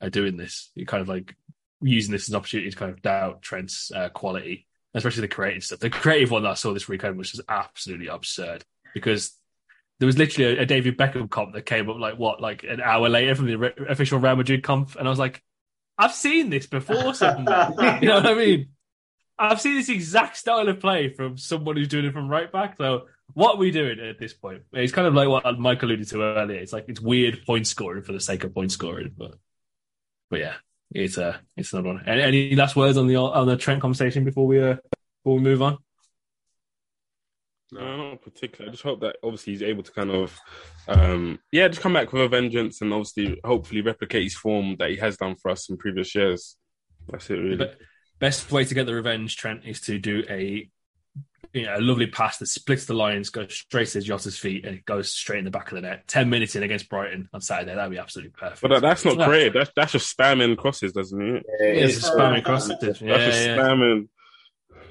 [0.00, 0.70] are doing this.
[0.74, 1.34] You kind of like
[1.82, 5.64] using this as an opportunity to kind of doubt Trent's uh, quality, especially the creative
[5.64, 5.80] stuff.
[5.80, 8.64] The creative one that I saw this weekend was just absolutely absurd
[8.94, 9.32] because
[9.98, 12.80] there was literally a, a David Beckham comp that came up like what, like an
[12.80, 15.42] hour later from the re- official Real Madrid comp, and I was like,
[15.98, 17.72] I've seen this before somewhere.
[18.00, 18.68] you know what I mean?
[19.38, 22.76] I've seen this exact style of play from someone who's doing it from right back.
[22.76, 24.62] So what are we doing at this point?
[24.72, 26.58] It's kind of like what Mike alluded to earlier.
[26.58, 29.36] It's like it's weird point scoring for the sake of point scoring, but
[30.30, 30.54] but yeah,
[30.92, 32.02] it's uh it's another one.
[32.06, 34.76] Any, any last words on the on the Trent conversation before we uh
[35.22, 35.78] before we move on?
[37.72, 38.70] No, not particularly.
[38.70, 40.36] I just hope that obviously he's able to kind of,
[40.88, 44.90] um, yeah, just come back with a vengeance and obviously hopefully replicate his form that
[44.90, 46.56] he has done for us in previous years.
[47.08, 47.56] That's it, really.
[47.56, 47.76] But
[48.18, 50.68] best way to get the revenge, Trent, is to do a
[51.52, 54.76] you know, a lovely pass that splits the lines, goes straight to Jota's feet, and
[54.76, 56.06] it goes straight in the back of the net.
[56.06, 58.62] Ten minutes in against Brighton on Saturday, that'd be absolutely perfect.
[58.62, 59.52] But that, that's not great.
[59.52, 61.44] That's that's just spamming crosses, doesn't it?
[61.60, 62.70] Yeah, Yeah, it's it's- a spamming crosses.
[62.80, 62.98] Yeah, That's
[63.36, 63.56] just yeah.
[63.56, 64.08] spamming.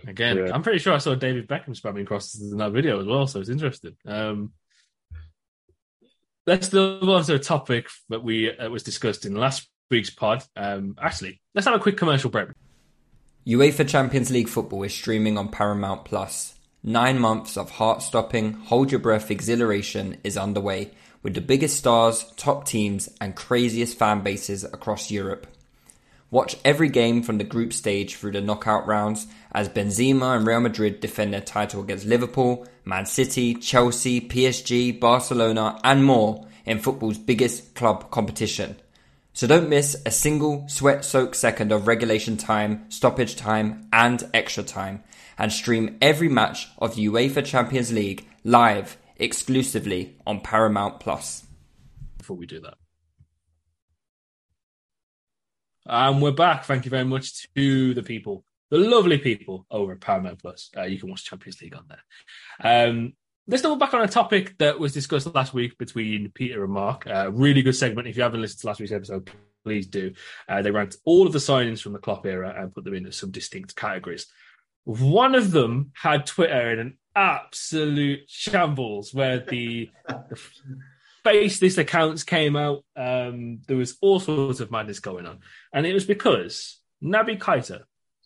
[0.08, 0.54] Again, Yeah.
[0.54, 3.39] I'm pretty sure I saw David Beckham spamming crosses in that video as well, so
[3.39, 3.95] it's interesting.
[4.06, 4.54] Um,
[6.48, 10.43] let's move on to a topic that we uh, was discussed in last week's pod.
[10.56, 12.50] Um, actually, let's have a quick commercial break.
[13.47, 16.56] UEFA Champions League football is streaming on Paramount Plus.
[16.84, 20.91] Nine months of heart stopping, hold your breath exhilaration is underway
[21.23, 25.47] with the biggest stars, top teams, and craziest fan bases across Europe.
[26.30, 30.60] Watch every game from the group stage through the knockout rounds as Benzema and Real
[30.60, 37.17] Madrid defend their title against Liverpool, Man City, Chelsea, PSG, Barcelona, and more in football's
[37.17, 38.75] biggest club competition.
[39.39, 44.63] So don't miss a single sweat soaked second of regulation time, stoppage time, and extra
[44.63, 45.02] time,
[45.38, 51.45] and stream every match of the UEFA Champions League live exclusively on Paramount Plus.
[52.17, 52.73] before we do that.
[55.86, 56.65] And we're back.
[56.65, 60.69] Thank you very much to the people the lovely people over at Paramount Plus.
[60.78, 62.89] Uh, you can watch Champions League on there.
[62.89, 63.13] Um,
[63.49, 67.07] let's double back on a topic that was discussed last week between Peter and Mark.
[67.07, 68.07] Uh, really good segment.
[68.07, 69.29] If you haven't listened to last week's episode,
[69.63, 70.13] please do.
[70.47, 73.12] Uh, they ranked all of the signings from the Klopp era and put them into
[73.12, 74.27] some distinct categories.
[74.83, 80.39] One of them had Twitter in an absolute shambles where the, the
[81.23, 82.85] faceless accounts came out.
[82.95, 85.39] Um, there was all sorts of madness going on.
[85.73, 87.81] And it was because Naby Keita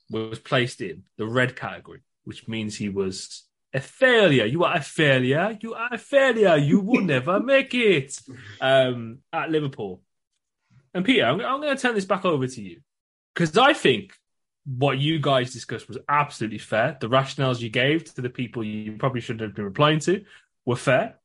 [0.09, 4.45] was placed in the red category, which means he was a failure.
[4.45, 5.57] You are a failure.
[5.59, 6.57] You are a failure.
[6.57, 8.19] You will never make it
[8.61, 10.01] um, at Liverpool.
[10.93, 12.81] And Peter, I'm, I'm going to turn this back over to you
[13.33, 14.13] because I think
[14.65, 16.97] what you guys discussed was absolutely fair.
[16.99, 20.23] The rationales you gave to the people you probably shouldn't have been replying to
[20.65, 21.19] were fair.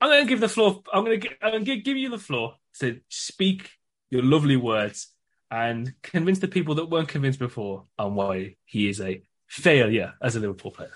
[0.00, 0.82] I'm going to give the floor.
[0.92, 3.70] I'm going to, I'm going to give you the floor to speak
[4.10, 5.08] your lovely words
[5.50, 10.36] and convince the people that weren't convinced before on why he is a failure as
[10.36, 10.92] a Liverpool player.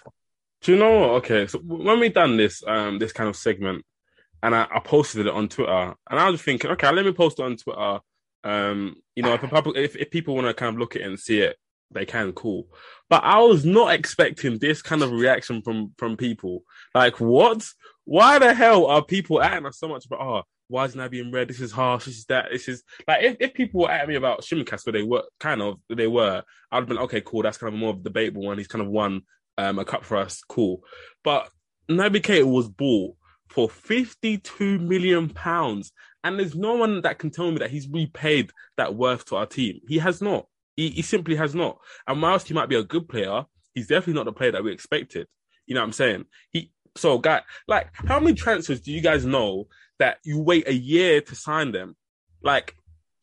[0.62, 1.10] Do you know what?
[1.10, 3.84] Okay, so when we done this um this kind of segment,
[4.42, 7.40] and I, I posted it on Twitter, and I was thinking, okay, let me post
[7.40, 8.00] it on Twitter.
[8.44, 9.42] Um, you know, if
[9.76, 11.56] if, if people want to kind of look at it and see it,
[11.90, 12.32] they can.
[12.32, 12.68] Cool,
[13.10, 16.62] but I was not expecting this kind of reaction from from people.
[16.94, 17.66] Like, what?
[18.04, 20.20] Why the hell are people acting us so much about?
[20.20, 21.48] Oh, why isn't I being read?
[21.48, 22.06] This is harsh.
[22.06, 22.46] This is that.
[22.52, 25.60] This is like if, if people were at me about Tsimikas, where they were kind
[25.60, 27.42] of they were, I'd have been okay, cool.
[27.42, 28.58] That's kind of more of a debatable one.
[28.58, 29.22] He's kind of won
[29.58, 30.82] um, a cup for us, cool.
[31.24, 31.48] But
[31.88, 33.16] Keita was bought
[33.48, 35.92] for 52 million pounds.
[36.24, 39.46] And there's no one that can tell me that he's repaid that worth to our
[39.46, 39.80] team.
[39.88, 40.46] He has not.
[40.76, 41.78] He, he simply has not.
[42.06, 44.72] And whilst he might be a good player, he's definitely not the player that we
[44.72, 45.26] expected.
[45.66, 46.24] You know what I'm saying?
[46.50, 49.66] He so guy like how many transfers do you guys know
[49.98, 51.96] that you wait a year to sign them?
[52.42, 52.74] Like,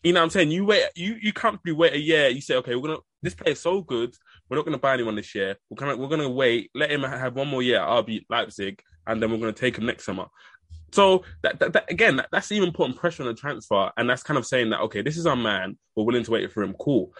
[0.03, 0.51] you know what I'm saying?
[0.51, 3.35] You wait you you can't be wait a year, you say, okay, we're gonna this
[3.35, 4.15] player's so good,
[4.49, 5.55] we're not going to buy anyone this year.
[5.69, 8.81] We're of we're going to wait, let him have one more year at RB Leipzig,
[9.05, 10.25] and then we're going to take him next summer.
[10.91, 14.23] So that, that, that again, that, that's even putting pressure on the transfer, and that's
[14.23, 15.77] kind of saying that okay, this is our man.
[15.95, 16.73] We're willing to wait for him.
[16.79, 17.13] Cool.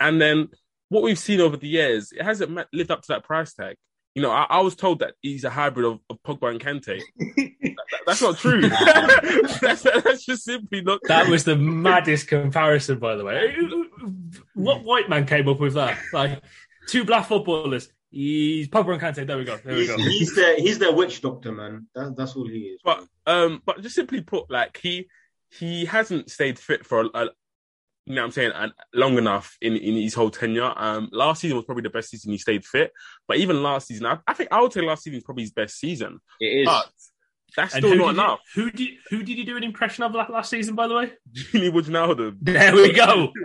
[0.00, 0.48] And then
[0.88, 3.76] what we've seen over the years, it hasn't lived up to that price tag.
[4.14, 7.00] You know, I, I was told that he's a hybrid of, of Pogba and Kante.
[7.18, 8.60] that, that's not true.
[9.60, 11.00] that's, that's, just simply not.
[11.04, 13.56] That was the maddest comparison, by the way.
[14.54, 15.96] What white man came up with that?
[16.12, 16.42] Like,
[16.92, 17.88] two black footballers.
[18.10, 19.26] He's Pogba and Kante.
[19.26, 19.56] There we go.
[19.64, 19.96] There we go.
[19.96, 21.86] He's their he's their witch doctor, man.
[21.94, 22.80] That, that's all he is.
[22.84, 25.08] But um, but just simply put, like he
[25.58, 27.24] he hasn't stayed fit for a, a
[28.04, 30.72] you know what I'm saying, and long enough in, in his whole tenure.
[30.76, 32.92] Um, last season was probably the best season he stayed fit,
[33.26, 35.52] but even last season, I, I think I would say last season is probably his
[35.52, 36.18] best season.
[36.38, 36.66] It is.
[36.66, 36.90] But
[37.56, 38.40] that's still not enough.
[38.54, 41.12] You, who did who did you do an impression of last season, by the way?
[41.32, 42.36] Gini Wijnaldum.
[42.42, 43.32] There we go.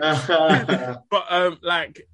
[1.10, 2.06] but um, like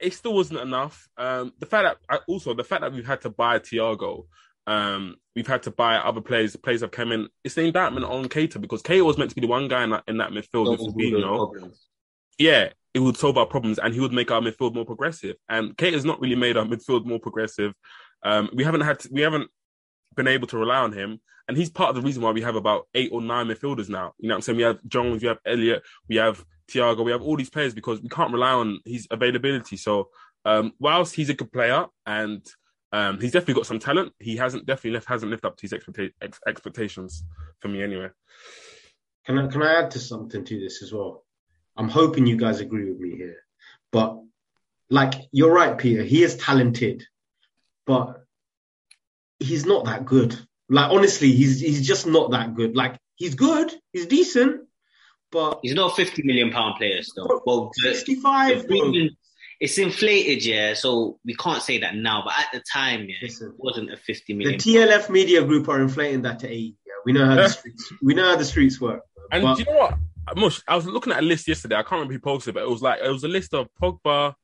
[0.00, 1.08] it still wasn't enough.
[1.16, 4.26] Um, the fact that also the fact that we've had to buy Thiago,
[4.66, 6.56] um, we've had to buy other players.
[6.56, 7.28] Players have come in.
[7.44, 9.90] It's the indictment on Keita because Keita was meant to be the one guy in
[9.90, 11.72] that, in that midfield with Fabinho.
[12.38, 15.36] Yeah, it would solve our problems and he would make our midfield more progressive.
[15.48, 17.74] And Keita's not really made our midfield more progressive.
[18.22, 19.50] Um, we haven't had to, we haven't
[20.16, 21.20] been able to rely on him.
[21.48, 24.14] And he's part of the reason why we have about eight or nine midfielders now.
[24.18, 24.56] You know what I'm saying?
[24.56, 28.00] We have Jones, we have Elliott, we have Thiago, we have all these players because
[28.00, 29.76] we can't rely on his availability.
[29.76, 30.10] So
[30.44, 32.46] um, whilst he's a good player and
[32.92, 35.72] um, he's definitely got some talent, he hasn't definitely left, hasn't lived up to his
[35.72, 37.24] expecta- ex- expectations
[37.60, 38.08] for me anyway.
[39.26, 41.24] Can I can I add to something to this as well?
[41.76, 43.36] I'm hoping you guys agree with me here,
[43.92, 44.20] but
[44.88, 46.02] like you're right, Peter.
[46.02, 47.04] He is talented,
[47.86, 48.24] but
[49.40, 50.38] he's not that good.
[50.68, 52.76] Like honestly, he's he's just not that good.
[52.76, 54.68] Like he's good, he's decent,
[55.32, 57.42] but he's not a fifty million pound player still.
[57.44, 58.66] Well, sixty-five.
[59.58, 60.74] it's inflated, yeah.
[60.74, 63.96] So we can't say that now, but at the time, yeah, Listen, it wasn't a
[63.96, 64.58] fifty million.
[64.58, 66.76] The TLF media group are inflating that to eighty.
[66.86, 67.92] Yeah, we know how the streets.
[68.00, 69.02] We know how the streets work.
[69.32, 69.98] And but, do you know what?
[70.36, 71.74] Mush, I was looking at a list yesterday.
[71.74, 74.34] I can't remember who posted, but it was like it was a list of Pogba,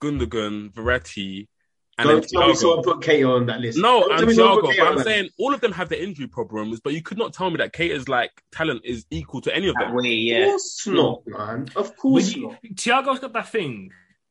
[0.00, 1.48] Gundogan, Verratti,
[2.00, 3.78] and Don't tell me someone put Keita on that list.
[3.78, 4.62] No, Don't and Thiago.
[4.62, 7.50] But I'm saying all of them have the injury problems, but you could not tell
[7.50, 9.94] me that Keita's like talent is equal to any of them.
[9.94, 10.38] Way, yeah.
[10.38, 11.68] Of course not, man.
[11.76, 12.62] Of course you, not.
[12.74, 13.90] Thiago's got that thing,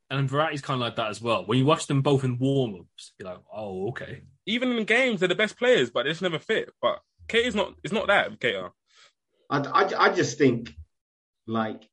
[0.10, 1.46] and Verratti's kind of like that as well.
[1.46, 4.24] When you watch them both in warm-ups, you're like, oh, okay.
[4.46, 6.72] Even in games, they're the best players, but they just never fit.
[6.82, 7.76] But Keita's not.
[7.84, 8.72] It's not that Keita.
[9.50, 10.74] I, I, I just think
[11.48, 11.84] like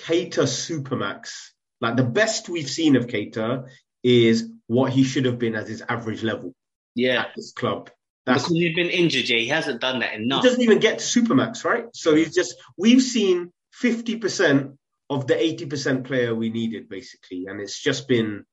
[0.00, 1.50] Keita Supermax,
[1.80, 3.66] like the best we've seen of Keita
[4.04, 6.54] is what he should have been at his average level.
[6.94, 7.90] Yeah, at this club.
[8.26, 9.40] That's, because he's been injured, Jay.
[9.40, 10.42] He hasn't done that enough.
[10.42, 11.86] He doesn't even get to Supermax, right?
[11.92, 14.78] So he's just we've seen fifty percent
[15.10, 17.46] of the 80% player we needed, basically.
[17.46, 18.44] And it's just been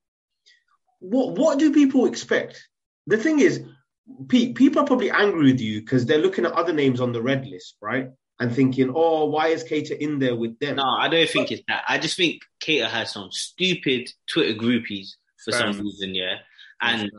[0.99, 2.67] what what do people expect?
[3.07, 3.63] The thing is,
[4.27, 7.21] pe- people are probably angry with you because they're looking at other names on the
[7.21, 8.09] red list, right?
[8.39, 10.77] And thinking, oh, why is Keita in there with them?
[10.77, 11.83] No, I don't think it's that.
[11.87, 15.11] I just think Keita has some stupid Twitter groupies
[15.43, 16.35] for some reason, yeah.
[16.81, 17.11] And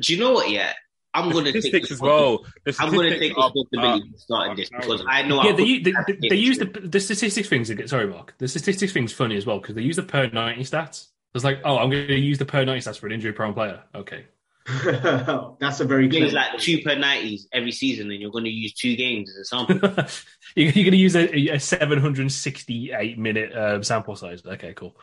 [0.00, 0.50] do you know what?
[0.50, 0.72] Yeah,
[1.14, 2.44] I'm gonna take this as well.
[2.78, 5.42] I'm gonna take are- responsibility are- for starting this because I know.
[5.42, 7.70] Yeah, I they, they, they, they use the the statistics things.
[7.70, 8.34] again- Sorry, Mark.
[8.38, 11.08] The statistics thing's funny as well because they use the per ninety stats.
[11.34, 13.54] It's like, oh, I'm going to use the per ninety stats for an injury prone
[13.54, 13.82] player.
[13.94, 14.26] Okay,
[14.84, 18.72] That's a very It's like two per nineties every season, and you're going to use
[18.74, 19.76] two games as a sample.
[20.56, 24.42] you're, you're going to use a, a 768 minute uh, sample size.
[24.46, 24.96] Okay, cool.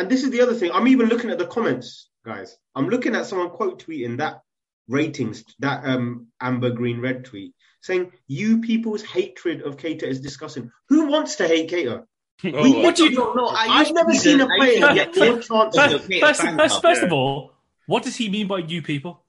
[0.00, 0.70] And this is the other thing.
[0.72, 2.56] I'm even looking at the comments, guys.
[2.74, 4.40] I'm looking at someone quote tweeting that
[4.88, 10.70] ratings, that um amber green red tweet, saying you people's hatred of Keita is disgusting.
[10.88, 12.04] Who wants to hate Keita?
[12.44, 15.38] Oh, We- What do you- No, no, I I've never seen a player get more
[15.42, 15.78] chances.
[15.78, 17.52] Okay, First, okay, first, first, first of all,
[17.84, 19.22] what does he mean by you people?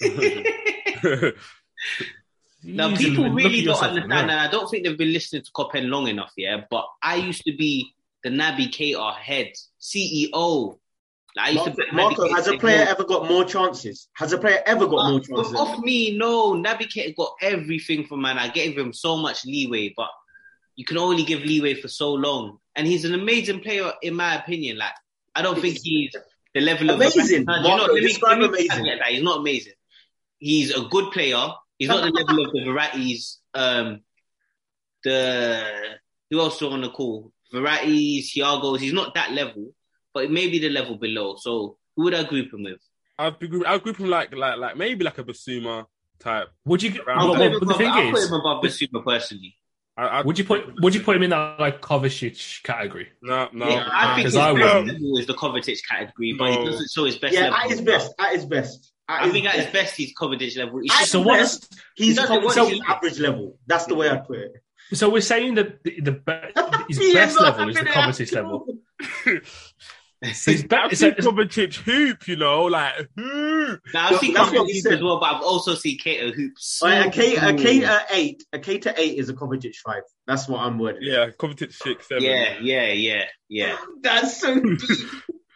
[2.66, 6.08] Now, people really don't understand, and I don't think they've been listening to Copen long
[6.08, 6.62] enough, yeah.
[6.70, 7.93] But I used to be
[8.24, 10.78] the Naby Keita head CEO.
[11.36, 14.08] Like, I used to Marco, put Marco, has a player ever got more chances?
[14.14, 15.54] Has a player ever got more chances?
[15.54, 16.54] off me, no.
[16.54, 18.38] Naby Keita got everything from man.
[18.38, 20.10] I gave him so much leeway, but
[20.76, 22.58] you can only give leeway for so long.
[22.76, 24.78] And he's an amazing player, in my opinion.
[24.78, 24.94] Like
[25.34, 26.14] I don't think he's
[26.54, 27.44] the level of Amazing.
[27.44, 28.84] No, you know, Marco, let me- let me amazing.
[28.84, 29.06] that.
[29.08, 29.72] He's not amazing.
[30.38, 31.48] He's a good player.
[31.78, 33.38] He's not the level of the Verrattis.
[33.54, 34.00] Um,
[35.02, 35.98] the
[36.30, 37.32] who else are want to call?
[37.54, 38.80] Verrattis, Thiago's.
[38.80, 39.72] He's not that level,
[40.12, 41.36] but maybe the level below.
[41.36, 42.80] So who would I group him with?
[43.18, 45.86] I'd be group, I'd group him like like like maybe like a Bissouma
[46.18, 46.48] type.
[46.64, 47.00] Would you?
[47.08, 49.56] I'll Well, put him but the above, thing I'll put him above Bissouma personally.
[49.96, 53.08] I, I'd, you put would you put him in that like Kovacic category?
[53.22, 53.68] No, no.
[53.68, 54.86] yeah, I think his I best wouldn't.
[55.00, 57.56] level is the Kovacic category, but he doesn't show his best yeah, level.
[57.58, 58.14] at his best.
[58.18, 58.92] At his best.
[59.08, 59.72] At I his think at his best.
[59.74, 60.80] best he's Kovacic level.
[60.82, 63.56] It's At just So his what best, is- he's doesn't Kovacic to- average level.
[63.68, 64.52] That's the way I put it.
[64.92, 68.12] So we're saying that the, the be- his He is best level is the having
[68.14, 68.66] Kovacic level.
[68.68, 69.38] all.
[70.22, 73.80] His be- I've so- seen Kovacic hoop, you know, like hoop.
[73.92, 74.92] Now I've seen That's what Kovacic he hoop said.
[74.94, 76.52] as well, but I've also seen Keita hoop.
[76.56, 77.58] So Like, a K, a cool.
[77.58, 80.02] K at eight, a K to eight is a Kovacic five.
[80.26, 81.02] That's what I'm wording.
[81.02, 82.22] Yeah, Kovacic six, seven.
[82.24, 83.76] Yeah, yeah, yeah, yeah.
[84.00, 84.78] That's so deep.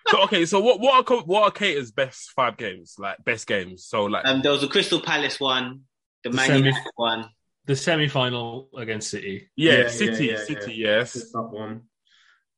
[0.09, 2.97] So okay, so what what are Co- what are Keita's best five games?
[2.99, 3.85] Like best games.
[3.87, 5.83] So like Um, there was a Crystal Palace one,
[6.25, 7.31] the, The Man semi- United one.
[7.69, 9.51] The semi final against City.
[9.55, 10.89] yeah, Yeah, City, yeah, yeah, City, yeah.
[10.99, 11.13] yes.
[11.13, 11.83] That's that one.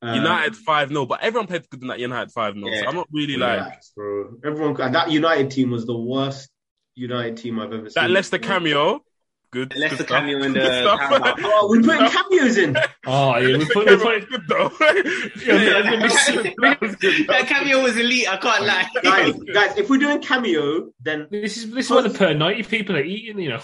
[0.03, 2.81] Uh, United five 0 but everyone played good in that United five 0 Yeah.
[2.81, 4.31] So I'm not really like bro.
[4.43, 6.49] Everyone, and that United team was the worst
[6.95, 8.03] United team I've ever seen.
[8.03, 9.05] that Leicester cameo.
[9.53, 9.71] Good.
[9.71, 10.21] The Leicester good stuff.
[10.21, 12.77] cameo in the Good Oh, we're putting cameos in.
[13.07, 14.71] Oh yeah, we Leicester put, we cameo was put, good though.
[15.45, 16.09] Yeah, let me.
[16.61, 17.27] That was good.
[17.27, 18.29] that cameo was elite.
[18.33, 18.87] I can't lie.
[19.03, 22.63] guys, guys, if we're doing cameo, then this is this is what the per ninety
[22.63, 23.39] people are eating.
[23.41, 23.61] You know,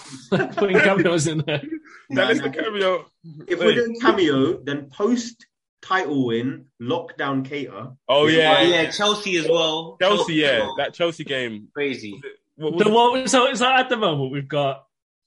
[0.57, 1.63] putting cameos in there.
[2.11, 3.07] That Leicester cameo.
[3.47, 5.47] if we're doing cameo, then post
[5.83, 7.97] title win, lockdown Keita.
[8.09, 9.97] Oh Oh, yeah, yeah, Chelsea as well.
[10.03, 10.35] Chelsea.
[10.35, 10.75] Yeah, well.
[10.79, 11.69] that Chelsea game.
[11.73, 12.21] crazy.
[12.57, 12.93] What was The it?
[12.93, 14.87] one, so, so at the moment we've got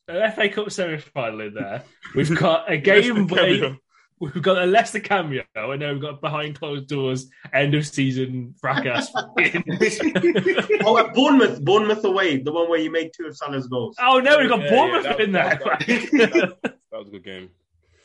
[0.10, 1.84] an FA Cup semi final in there.
[2.16, 3.78] We've got a game Leicester where
[4.34, 8.54] we've got a Leicester cameo, and then we've got behind closed doors end of season
[8.60, 9.10] fracas.
[10.86, 13.96] Oh, at Bournemouth, Bournemouth away, the one where you made two of Salah's goals.
[14.02, 15.60] oh no, we've got Yeah, Bournemouth yeah, that- in there.
[15.64, 15.80] that-
[16.62, 17.50] that- That was a good game.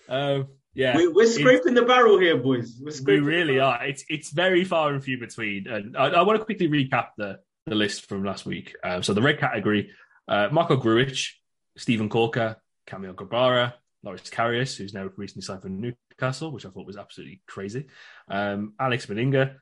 [0.08, 2.80] um, yeah, We, we're scraping the barrel here, boys.
[2.80, 3.84] We're we really are.
[3.84, 5.66] It's it's very far and few between.
[5.68, 8.74] And I, I want to quickly recap the the list from last week.
[8.84, 9.90] Um, so the red category:
[10.28, 11.28] uh, Marko Grujic,
[11.76, 12.56] Steven Caulker,
[12.86, 17.40] Kamil Grabara, Loris Karius, who's now recently signed for Newcastle, which I thought was absolutely
[17.46, 17.86] crazy.
[18.28, 19.56] Um, Alex Manninger,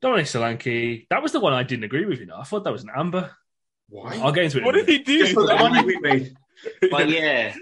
[0.00, 1.06] Dominic Solanke.
[1.10, 2.20] That was the one I didn't agree with.
[2.20, 3.30] You know, I thought that was an amber.
[3.88, 4.18] Why?
[4.22, 4.64] I'll get into it.
[4.64, 5.06] What did minute.
[5.06, 5.46] he Just for do?
[5.48, 6.34] the money we made.
[6.90, 7.54] But yeah,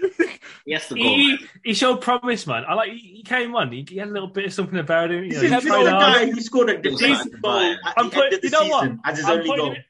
[0.65, 0.95] he has to.
[0.95, 2.63] He, he showed promise, man.
[2.67, 2.91] I like.
[2.93, 3.71] He, he came on.
[3.71, 5.25] He, he had a little bit of something about him.
[5.25, 6.13] You know, is he you tried know, the hard.
[6.13, 8.51] guy who scored a He's defensive goal at I'm the put, end of the you
[8.51, 8.81] know what?
[8.83, 9.73] season as his I'm only putting goal.
[9.75, 9.83] him-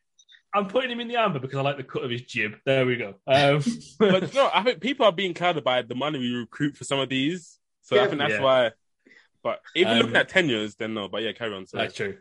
[0.56, 2.54] I'm putting him in the amber because I like the cut of his jib.
[2.66, 3.16] There we go.
[3.28, 3.62] Um,
[4.00, 7.00] But no, I think people are being clouded by the money we recruit for some
[7.00, 7.60] of these.
[7.82, 8.42] So I think that's Yeah.
[8.42, 8.72] why.
[9.44, 11.08] But if you're Um, looking at tenures, then no.
[11.08, 11.68] But yeah, carry on.
[11.68, 11.84] Sorry.
[11.84, 12.18] that's true.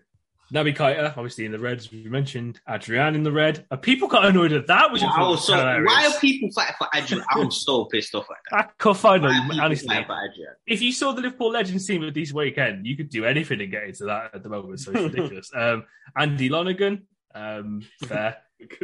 [0.53, 2.61] Naby Keita, obviously in the red, as we mentioned.
[2.69, 3.65] Adrian in the red.
[3.81, 5.57] People got annoyed at that, which I I was was so.
[5.57, 5.91] hilarious.
[5.91, 7.25] Why are people fighting for Adrian?
[7.31, 8.67] I'm so pissed off at that.
[8.67, 9.89] I can't find Why them, honestly.
[9.89, 10.53] fighting for Adrian?
[10.67, 13.67] If you saw the Liverpool Legends team at this weekend, you could do anything to
[13.67, 14.81] get into that at the moment.
[14.81, 15.51] So it's ridiculous.
[15.57, 17.05] um, Andy Lonergan,
[17.35, 18.37] um, fair.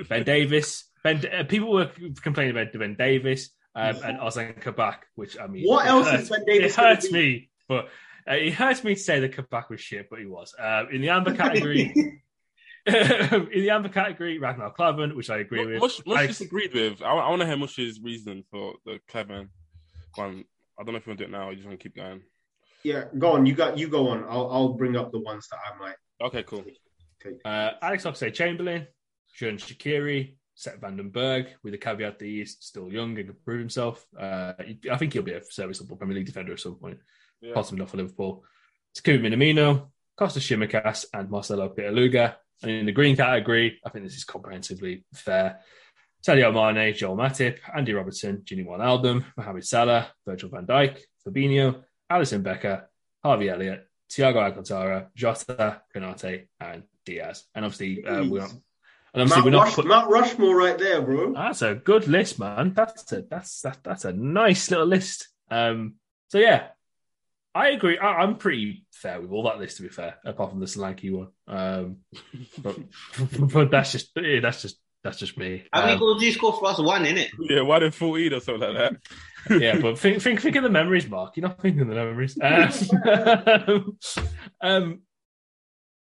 [0.09, 0.85] Ben Davies.
[1.03, 1.91] Ben, uh, people were
[2.23, 6.29] complaining about Ben Davies um, and Ozan Kabak, which I mean, What else hurts- is
[6.31, 7.15] Ben Davies It hurts do?
[7.15, 7.89] me, but
[8.29, 10.55] Uh, it hurts me to say that Kabak was shit, but he was.
[10.59, 11.93] Uh, in the amber category,
[12.87, 12.91] in
[13.65, 15.81] the amber category, Ragnar Klavan, which I agree with.
[15.81, 17.03] Mush, Mush I- disagreed with.
[17.03, 19.49] I, I want to hear Mush's reason for the Klavan
[20.17, 20.45] one.
[20.79, 21.49] I don't know if you want to do it now.
[21.49, 22.23] or You just want to keep going.
[22.85, 23.45] Yeah, go on.
[23.47, 24.25] You got you go on.
[24.25, 26.65] I'll I'll bring up the ones that I might Okay, cool.
[27.45, 28.87] Uh, Alex Oxlade Chamberlain,
[29.39, 34.05] Xherdan Shaqiri, Seth Vandenberg, with the caveat that he's still young and can prove himself.
[34.19, 34.53] Uh,
[34.91, 36.99] I think he'll be a serviceable Premier League defender at some point,
[37.41, 37.55] Yeah.
[37.55, 38.45] possibly not for Liverpool.
[38.95, 42.37] Takumi Minamino, Kostas Tsimikas, and Marcelo Pitaluga.
[42.63, 45.61] And in the green category, I think this is comprehensively fair.
[46.23, 52.43] Sadio Mane, Joel Matip, Andy Robertson, Gini Wijnaldum, Mohamed Salah, Virgil van Dijk, Fabinho, Alisson
[52.43, 52.91] Becker,
[53.25, 57.45] Harvey Elliott, Thiago Alcantara, Jota, Konate, and Diaz.
[57.55, 58.51] And obviously, uh, we're not,
[59.13, 61.33] and obviously Mount, we're not Rush, put- Mount Rushmore right there, bro.
[61.33, 62.73] that's a good list, man.
[62.75, 65.29] That's a that's that, that's a nice little list.
[65.51, 65.95] Um,
[66.29, 66.69] so yeah,
[67.55, 67.99] I agree.
[67.99, 71.13] I, I'm pretty fair with all that list, to be fair, apart from the Solanke
[71.13, 71.29] one.
[71.49, 71.97] Um,
[72.59, 72.77] but,
[73.53, 75.65] but that's just yeah, that's just that's just me.
[75.73, 76.79] How many Um, goals do you score for us?
[76.79, 77.31] One, innit?
[77.41, 78.93] Yeah, one in 14 or something like
[79.49, 79.61] that?
[79.63, 81.37] yeah, but think, think think of the memories, Mark.
[81.37, 82.39] You're not thinking of the memories.
[82.43, 83.99] Um,
[84.61, 85.01] um,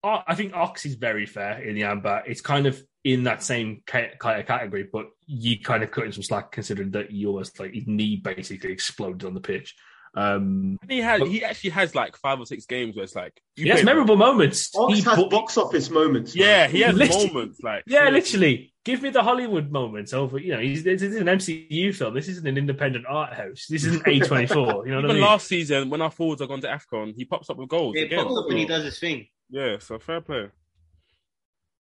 [0.06, 2.22] I I think Ox is very fair in the amber.
[2.26, 6.12] It's kind of in that same kind of category, but you kind of cut him
[6.12, 9.74] some slack considering that he almost like his knee basically exploded on the pitch.
[10.16, 13.38] Um, And he had, he actually has like five or six games where it's like,
[13.54, 14.70] you he has memorable moments.
[14.74, 16.34] Ox He has bu- box office moments.
[16.34, 16.42] man.
[16.44, 18.72] Yeah, he has Literally- moments like, yeah, literally.
[18.84, 20.38] Give me the Hollywood moments over.
[20.38, 22.14] You know, he's, this is an MCU film.
[22.14, 23.66] This isn't an independent art house.
[23.68, 24.48] This isn't A24.
[24.48, 25.20] You know what Even I mean?
[25.22, 28.04] last season, when our forwards are gone to AFCON, he pops up with goals It
[28.04, 28.24] again.
[28.24, 29.26] pops up and he does his thing.
[29.50, 30.50] Yeah, so fair play.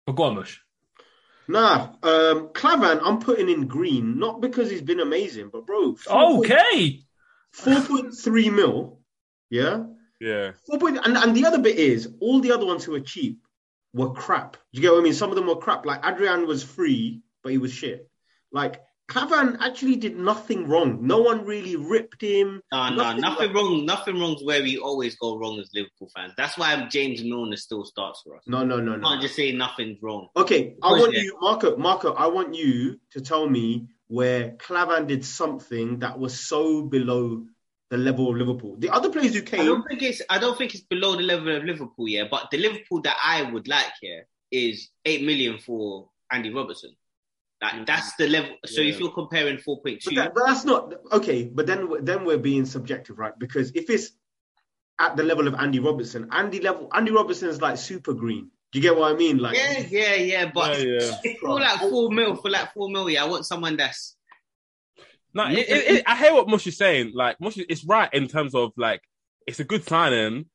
[0.07, 0.61] But go on, Mush.
[1.48, 7.00] Nah, um, Klavan, I'm putting in green, not because he's been amazing, but bro, Okay.
[7.53, 9.00] four point three mil,
[9.50, 9.84] yeah,
[10.20, 10.53] Yeah.
[10.66, 13.40] four point, and and the other bit is all the other ones who were cheap
[13.92, 14.53] were crap.
[14.53, 15.12] Do you get what I mean?
[15.14, 15.84] Some of them were crap.
[15.84, 18.09] Like Adrian was free, but he was shit.
[18.53, 18.80] Like
[19.12, 21.06] Klavan actually did nothing wrong.
[21.06, 22.62] No one really ripped him.
[22.72, 23.84] Nah, nah, Nothing nothing wrong.
[23.84, 26.32] Nothing wrong's where we always go wrong as Liverpool fans.
[26.38, 28.42] That's why James Milner still starts for us.
[28.46, 29.06] No, no, no, no.
[29.06, 30.28] can't just say nothing's wrong.
[30.34, 31.24] Okay, I want it.
[31.24, 31.76] you, Marco.
[31.76, 37.44] Marco, I want you to tell me where Klavan did something that was so below
[37.90, 38.76] the level of Liverpool.
[38.78, 40.22] The other players who came, I don't think it's.
[40.30, 42.24] I don't think it's below the level of Liverpool, yeah.
[42.30, 46.96] But the Liverpool that I would like here is eight million for Andy Robertson.
[47.62, 48.56] Like that's the level.
[48.66, 48.92] So Yeah.
[48.92, 51.44] if you're comparing four point but, that, but that's not okay.
[51.44, 53.38] But then, then we're being subjective, right?
[53.38, 54.10] Because if it's
[54.98, 58.50] at the level of Andy Robertson, Andy level, Andy Robertson is like super green.
[58.72, 59.38] Do you get what I mean?
[59.38, 60.50] Like, yeah, yeah, yeah.
[60.52, 61.32] But Yeah, yeah.
[61.40, 64.16] for like four mil, for like four mil, yeah, I want someone that's
[65.34, 67.12] No, it, it, it, I hear what Mush is saying.
[67.14, 69.02] Like, Mush, it's right in terms of like,
[69.46, 70.51] it's a good signing, but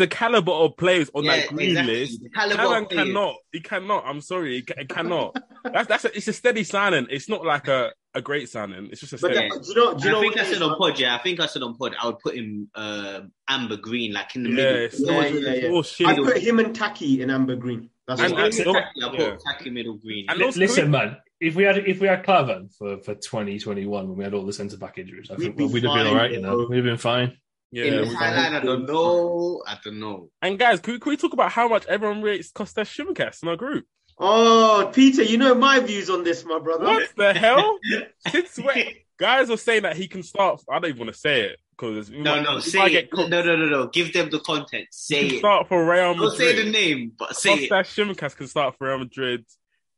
[0.00, 1.94] the caliber of players on Yeah, that green exactly.
[2.00, 3.06] list, The caliber of Cameron players.
[3.06, 3.34] cannot.
[3.52, 4.04] He cannot.
[4.06, 5.36] I'm sorry, he, ca- cannot.
[5.64, 7.06] that's that's a, it's a steady signing.
[7.10, 8.88] It's not like a, a great signing.
[8.90, 9.48] It's just a but steady.
[9.50, 9.94] do you know?
[9.94, 11.14] Do you know think what I said is, on pod, yeah.
[11.14, 14.42] I think I said on pod, I would put him uh, amber green, like in
[14.42, 14.76] the yeah, middle.
[14.84, 15.68] it's Yeah, more, yeah, yeah.
[15.70, 16.06] more shit.
[16.08, 17.88] I put him and Taki in amber green.
[18.08, 18.66] That's And- what I and- said.
[18.68, 19.36] I put Yeah.
[19.52, 20.26] Taki middle green.
[20.28, 21.16] And Li- also- Listen, man.
[21.40, 24.52] If we had if we had Klavan for, for 2021 when we had all the
[24.52, 26.30] centre back injuries, I We'd think be we'd have been all right.
[26.30, 27.38] You know, we'd have been fine.
[27.72, 29.62] Yeah, in the highlight, I don't know.
[29.66, 30.30] I don't know.
[30.42, 33.48] and guys, can we, can we talk about how much everyone rates Kostas Tsimikas in
[33.48, 33.86] our group?
[34.18, 36.84] Oh, Peter, you know my views on this, my brother.
[36.84, 37.78] What the hell?
[38.28, 38.86] Since when?
[39.18, 40.62] Guys are saying that he can start.
[40.70, 43.08] I don't even want to say it because No, no, say it.
[43.14, 43.86] No, no, no, no.
[43.86, 44.88] Give them the content.
[44.90, 45.38] Say He can it.
[45.40, 46.28] start for Real Madrid.
[46.30, 47.70] Don't say the name, but say it.
[47.70, 49.44] Kostas Tsimikas can start for Real Madrid.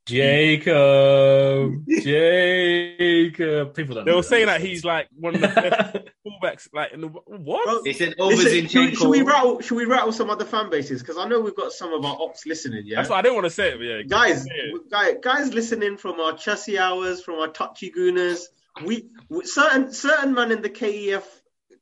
[0.05, 3.75] Jacob, Jacob.
[3.75, 4.05] People don't.
[4.05, 5.97] They were saying that he's like one of the best
[6.27, 6.69] fullbacks.
[6.73, 7.65] Like in the what?
[7.65, 9.61] Bro, They said over Listen, should, we, should we rattle?
[9.61, 11.03] Should we rattle some other fan bases?
[11.03, 12.83] Because I know we've got some of our ops listening.
[12.85, 13.79] Yeah, That's what I didn't want to say it.
[13.79, 14.91] But yeah, guys, it.
[14.91, 18.43] guys, guys, listening from our Chelsea hours, from our touchy gooners.
[18.85, 21.25] We, we certain certain man in the KEF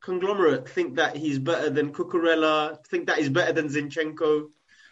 [0.01, 4.47] conglomerate think that he's better than Cucurella, think that he's better than Zinchenko.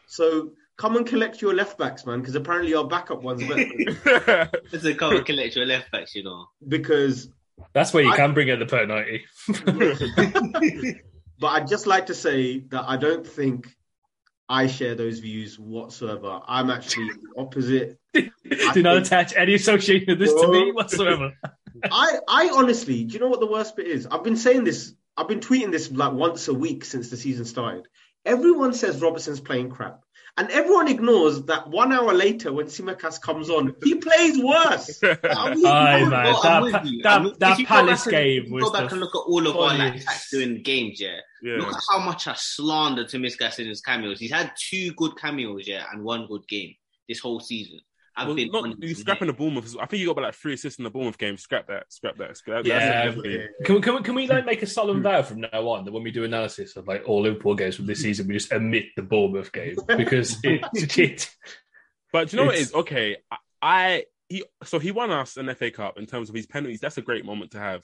[0.07, 4.51] So come and collect your left backs, man, because apparently our backup one's better.
[4.72, 6.47] It's a cover collect your left backs, you know.
[6.66, 7.29] because
[7.74, 9.24] That's where you I- can bring in the per ninety.
[11.41, 13.68] But I'd just like to say that I don't think
[14.49, 16.41] I share those views whatsoever.
[16.49, 17.99] I'm actually the opposite.
[18.74, 21.35] Do not attach any association of this to me whatsoever.
[21.93, 24.05] I, I honestly, do you know what the worst bit is?
[24.11, 27.45] I've been saying this, I've been tweeting this like once a week since the season
[27.45, 27.87] started.
[28.24, 30.01] Everyone says Robertson's playing crap.
[30.39, 35.01] And everyone ignores that one hour later when Tsimikas comes on, he plays worse.
[35.03, 35.16] You.
[35.24, 39.18] Aye, No, man, that that- that Palace and- game was Go back and look at
[39.18, 41.18] all of our like attacks during games, yeah.
[41.43, 41.57] Yeah.
[41.57, 44.18] Look at how much I slandered Tsimikas in his cameos.
[44.20, 46.74] He's had two good cameos, yeah, and one good game
[47.09, 47.80] this whole season.
[48.18, 49.32] I've Well, been not, honest you with scrapping you.
[49.32, 49.76] the Bournemouth.
[49.80, 51.36] I think you got about like three assists in the Bournemouth game.
[51.36, 51.92] Scrap that.
[51.92, 52.36] Scrap that.
[52.36, 52.68] Scrap that.
[53.24, 53.46] Yeah.
[53.64, 55.92] Can we, can we, can we like make a solemn vow from now on that
[55.92, 58.86] when we do analysis of like all Liverpool games from this season, we just omit
[58.96, 61.30] the Bournemouth game because it's it.
[62.12, 62.74] But do you know what It's- is?
[62.74, 66.46] Okay, I, I he so he won us an FA Cup in terms of his
[66.46, 66.80] penalties.
[66.80, 67.82] That's a great moment to have.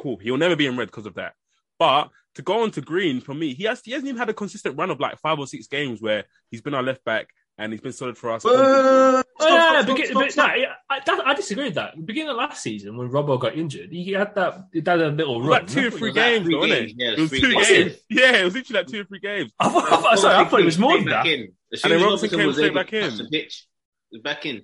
[0.00, 0.16] Cool.
[0.18, 1.34] He'll never be in red because of that.
[1.78, 4.34] But to go on to green for me, he has he hasn't even had a
[4.34, 7.72] consistent run of like five or six games where he's been our left back and
[7.72, 8.44] he's been solid for us.
[9.40, 12.06] Oh, stop, yeah, stop, begin- stop, but stop, no, I, that, I disagree with that.
[12.06, 15.40] Beginning of last season, when Robbo got injured, he had that he had a little
[15.40, 15.50] run.
[15.50, 16.92] like two or three games, three though, wasn't games.
[16.92, 16.96] it?
[16.98, 17.68] Yeah, it was three two games.
[17.68, 17.96] games.
[18.10, 19.52] Yeah, it was literally like two or three games.
[19.60, 21.26] I thought, I thought, sorry, I thought it was more than that.
[21.26, 21.52] in.
[21.72, 23.16] As And then Robinson came straight back in.
[23.16, 23.66] The pitch,
[24.22, 24.62] back in.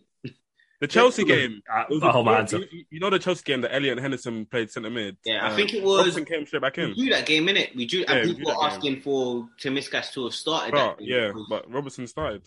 [0.81, 1.63] The Chelsea game.
[1.73, 2.47] Uh, the whole you, man.
[2.51, 5.17] you, you- you know the Chelsea game that Elliott and Henderson played centre mid.
[5.25, 6.87] Yeah, I Uh, think it was- Robinson came straight back in.
[6.87, 6.97] We in.
[6.99, 7.75] drew that game, innit?
[7.77, 10.73] We drew, Yeah, and we people drew were that asking for Tsimikas to have started
[10.73, 11.09] But, that game.
[11.09, 12.43] yeah, but Robertson started.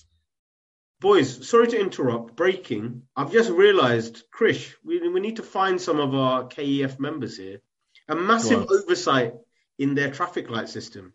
[1.00, 2.36] Boys, sorry to interrupt.
[2.36, 3.04] Breaking.
[3.16, 7.62] I've just realised, Krish, we, we need to find some of our KEF members here.
[8.10, 9.34] A massive Go oversight
[9.78, 11.14] in their traffic light system.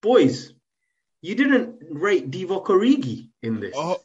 [0.00, 0.52] Boys,
[1.22, 3.74] you didn't rate Divock Origi in this.
[3.76, 3.98] Oh,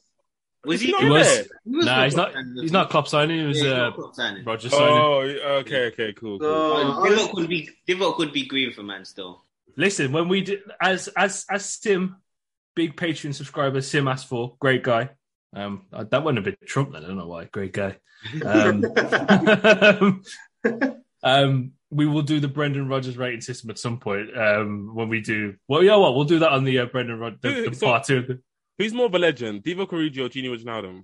[0.65, 0.91] was He he?
[0.93, 1.27] not He was.
[1.27, 1.45] there?
[1.65, 2.33] he was Nah, he's not.
[2.33, 3.39] signing, He's not club signing.
[3.41, 4.37] It was Yeah, he's uh, not club.
[4.47, 4.97] Roger signing.
[4.97, 5.19] Oh,
[5.59, 6.39] okay, okay, cool.
[6.39, 6.47] cool.
[6.49, 9.43] Uh, Uh, Divock would be Divock would be green for man still.
[9.75, 12.15] Listen, when we did as as as Sim,
[12.75, 15.09] big Patreon subscriber, Sim asked for great guy.
[15.53, 17.03] Um, that wasn't a bit Trump then.
[17.03, 17.45] I don't know why.
[17.45, 17.97] Great guy.
[18.45, 18.85] Um,
[21.23, 24.35] um, we will do the Brendan Rodgers rating system at some point.
[24.37, 26.15] Um, when we do, well, yeah, know what?
[26.15, 28.39] We'll do that on the uh, Brendan Rod the, the so- part two.
[28.77, 31.03] Who's more of a legend, Divock Origi or Gini Wijnaldum?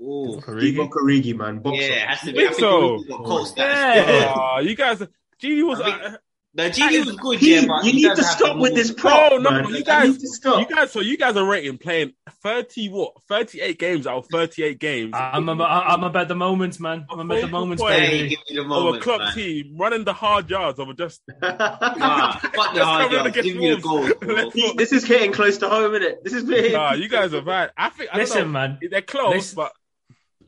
[0.00, 0.40] Ooh.
[0.42, 0.76] Origi.
[0.76, 1.58] Divock Origi, man.
[1.58, 2.40] Box Yeah, it has to be.
[2.44, 2.98] I think so?
[2.98, 3.08] he's
[3.56, 4.34] Yeah.
[4.36, 5.02] Oh, you guys,
[5.42, 5.80] Gini was.
[5.80, 6.16] I think- uh,
[6.56, 9.32] The GD was good, He- yeah, but you need to have stop with this prop,
[9.32, 9.68] No, no, man.
[9.70, 10.60] you You guys- need to stop.
[10.70, 12.12] you guys, so you guys are rating playing
[12.44, 15.10] thirty what, thirty-eight games out of thirty-eight games.
[15.16, 17.06] I'm, I'm, I'm about the moments, man.
[17.10, 17.96] I'm about the moments, Focal.
[17.98, 18.28] Hey, baby.
[18.28, 19.34] give me the of a moment, club man.
[19.34, 23.34] team running the hard yards of a just Nah, fuck the hard yards.
[23.40, 24.76] Give me the goals, Wolves.
[24.76, 26.22] this is hitting close to home, isn't it?
[26.22, 26.72] This is hitting.
[26.72, 27.72] Nah, you guys are bad.
[27.76, 28.10] I think.
[28.12, 28.48] I don't Listen, know.
[28.48, 28.78] man.
[28.90, 29.72] They're close, Listen- but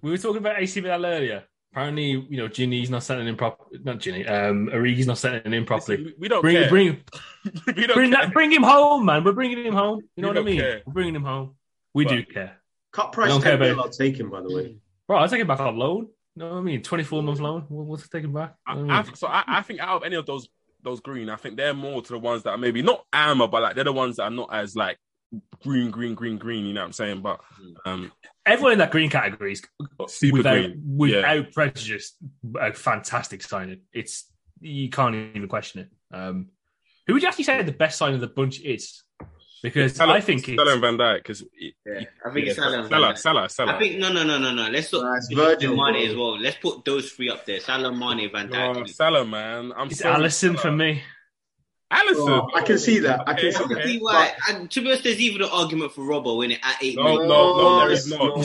[0.03, 1.45] We were talking about AC Milan earlier.
[1.77, 3.69] Apparently, you know, Gini's not setting in prop.
[3.85, 4.27] Not Ginny.
[4.27, 6.15] Um, Origi's not setting in properly.
[6.19, 6.71] we don't Bring, care.
[6.71, 6.87] bring,
[7.67, 8.23] we don't bring, care.
[8.25, 9.23] that, bring him home, man.
[9.23, 10.01] We're bringing him home.
[10.17, 10.59] You know We what I mean?
[10.61, 10.83] care.
[10.87, 11.55] We're bringing him home.
[11.93, 12.57] We But- do care,
[12.93, 14.79] Cut I price don't care about- I'll take him, by the way.
[15.07, 15.19] bro.
[15.19, 16.05] I'll take him back on loan.
[16.35, 16.83] You know what I mean?
[16.83, 17.67] Twenty-four month loan.
[17.69, 18.55] We'll, we'll take him back.
[18.69, 19.11] You know what I I, mean?
[19.13, 20.49] I, so I, I think out of any of those
[20.83, 23.61] those green, I think they're more to the ones that are maybe not armor, but
[23.61, 24.97] like they're the ones that are not as like
[25.63, 26.67] green, green, green, green.
[26.67, 27.21] You know what I'm saying?
[27.23, 27.41] But
[27.85, 28.13] um,
[28.45, 29.63] Everyone in that green category is
[30.09, 30.83] Super without green.
[30.97, 32.15] without prejudice
[32.61, 33.81] a fantastic signing.
[33.93, 35.89] It's you can't even question it.
[36.17, 36.49] Um,
[37.07, 39.03] who would you actually say the best sign of the bunch is?
[39.63, 42.81] Because Salah- I think it's Salah and Van Dijk because Yeah, I think it's Salah.
[42.81, 43.19] and Van Salah, Dijk.
[43.19, 43.75] Salah, Salah.
[43.75, 44.69] I think no, no, no, no, no.
[44.69, 46.03] Let's look Nah, it's at Virgil, Mane bro.
[46.11, 46.39] as well.
[46.41, 48.77] Let's put those three up there: Salah, Mane, Van Dijk.
[48.77, 49.73] Oh, Salah, man.
[49.77, 50.59] I'm it's sorry, Alisson Salah.
[50.59, 51.03] for me.
[51.93, 52.29] Alisson.
[52.29, 53.21] Oh, I can see that.
[53.29, 53.99] I can Okay, see I can see okay.
[53.99, 54.33] why.
[54.49, 57.05] And to be honest, there's even an argument for Robbo winning it at eight No,
[57.05, 57.29] million.
[57.29, 58.37] no, no, there is not.
[58.39, 58.43] No.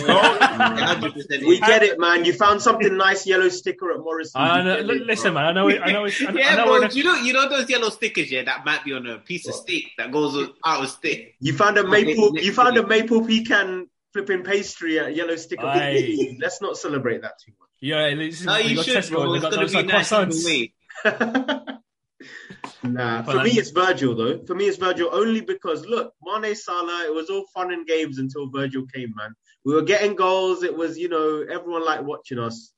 [1.40, 1.48] No.
[1.48, 2.24] We get it, man.
[2.24, 4.40] You found something nice yellow sticker at Morrison.
[4.42, 5.42] I know, We it, listen, bro.
[5.42, 5.46] man.
[5.50, 5.68] I know.
[5.70, 6.06] It, I know.
[6.06, 6.72] It's, I, yeah, I know bro.
[6.74, 9.08] we're in a- You know, you know those yellow stickers, yeah, that might be on
[9.08, 9.64] a piece of What?
[9.64, 11.34] steak that goes out of steak.
[11.40, 12.38] You found a maple.
[12.38, 12.90] You found a week.
[12.90, 15.66] maple pecan flipping pastry at yellow sticker.
[15.66, 16.36] Aye.
[16.40, 17.70] Let's not celebrate that too much.
[17.80, 19.32] yeah, listen, No, you got should, Tesco, bro.
[19.32, 20.46] we It's got gonna those be like nice either croissants.
[20.46, 20.74] way.
[22.22, 22.74] much.
[22.84, 24.44] nah, But for me it's Virgil though.
[24.46, 27.06] For me it's Virgil only because look, Mane Salah.
[27.06, 29.34] It was all fun and games until Virgil came, man.
[29.66, 30.64] We were getting goals.
[30.64, 32.74] It was you know everyone liked watching us.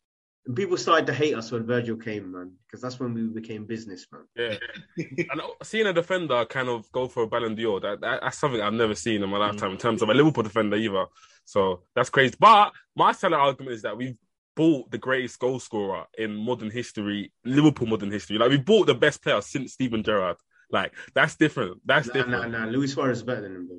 [0.46, 3.66] And people started to hate us when Virgil came, man, because that's when we became
[3.66, 4.24] businessmen.
[4.36, 4.58] Yeah.
[4.98, 8.60] and seeing a defender kind of go for a Ballon d'Or, that, that that's something
[8.60, 9.52] I've never seen in my mm.
[9.52, 11.06] lifetime in terms of a Liverpool defender either.
[11.46, 12.36] So that's crazy.
[12.38, 14.18] But my seller argument is that we've
[14.56, 18.38] bought the greatest goal scorer in modern history, Liverpool modern history.
[18.38, 20.38] Like we bought the best player since Steven Gerrard.
[20.70, 21.82] Like that's different.
[21.86, 22.52] That's Nah, nah, different.
[22.52, 22.66] nah.
[22.66, 23.78] Luis Suarez is better than him, bro.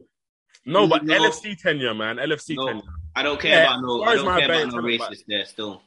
[0.66, 1.14] No, but No.
[1.14, 2.16] LFC tenure, man.
[2.16, 2.82] LFC No, tenure.
[3.14, 4.02] I don't care Yeah, about no.
[4.02, 5.44] I don't might care about no better talent, racist there.
[5.44, 5.82] Still,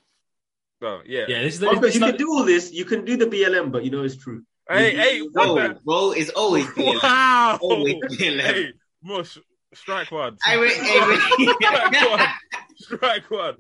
[0.82, 1.26] So yeah.
[1.28, 2.72] Yeah, this is Okay, it's you not- can do all this.
[2.72, 4.44] You can do the BLM, but you know it's true.
[4.70, 6.82] Hey, hey, bro, what bro, it's always the?
[6.84, 7.00] BLM.
[7.04, 7.58] Wow.
[7.62, 8.40] Always BLM.
[8.42, 9.38] Hey, Mush,
[9.74, 10.38] strike one.
[10.46, 10.72] I wait,
[11.62, 12.28] strike one.
[12.76, 13.56] Strike one.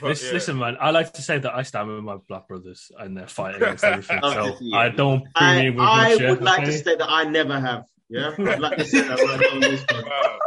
[0.00, 0.32] But, Listen, yeah.
[0.34, 0.76] listen, man.
[0.80, 3.84] I like to say that I stand with my black brothers and they're fighting against
[3.84, 4.20] everything.
[4.20, 4.72] Love so see.
[4.74, 7.58] I don't bring I, in with I much, would like to say that I never
[7.58, 7.84] have.
[8.08, 10.04] Yeah, I'd like to say that right on this one.
[10.10, 10.38] Wow.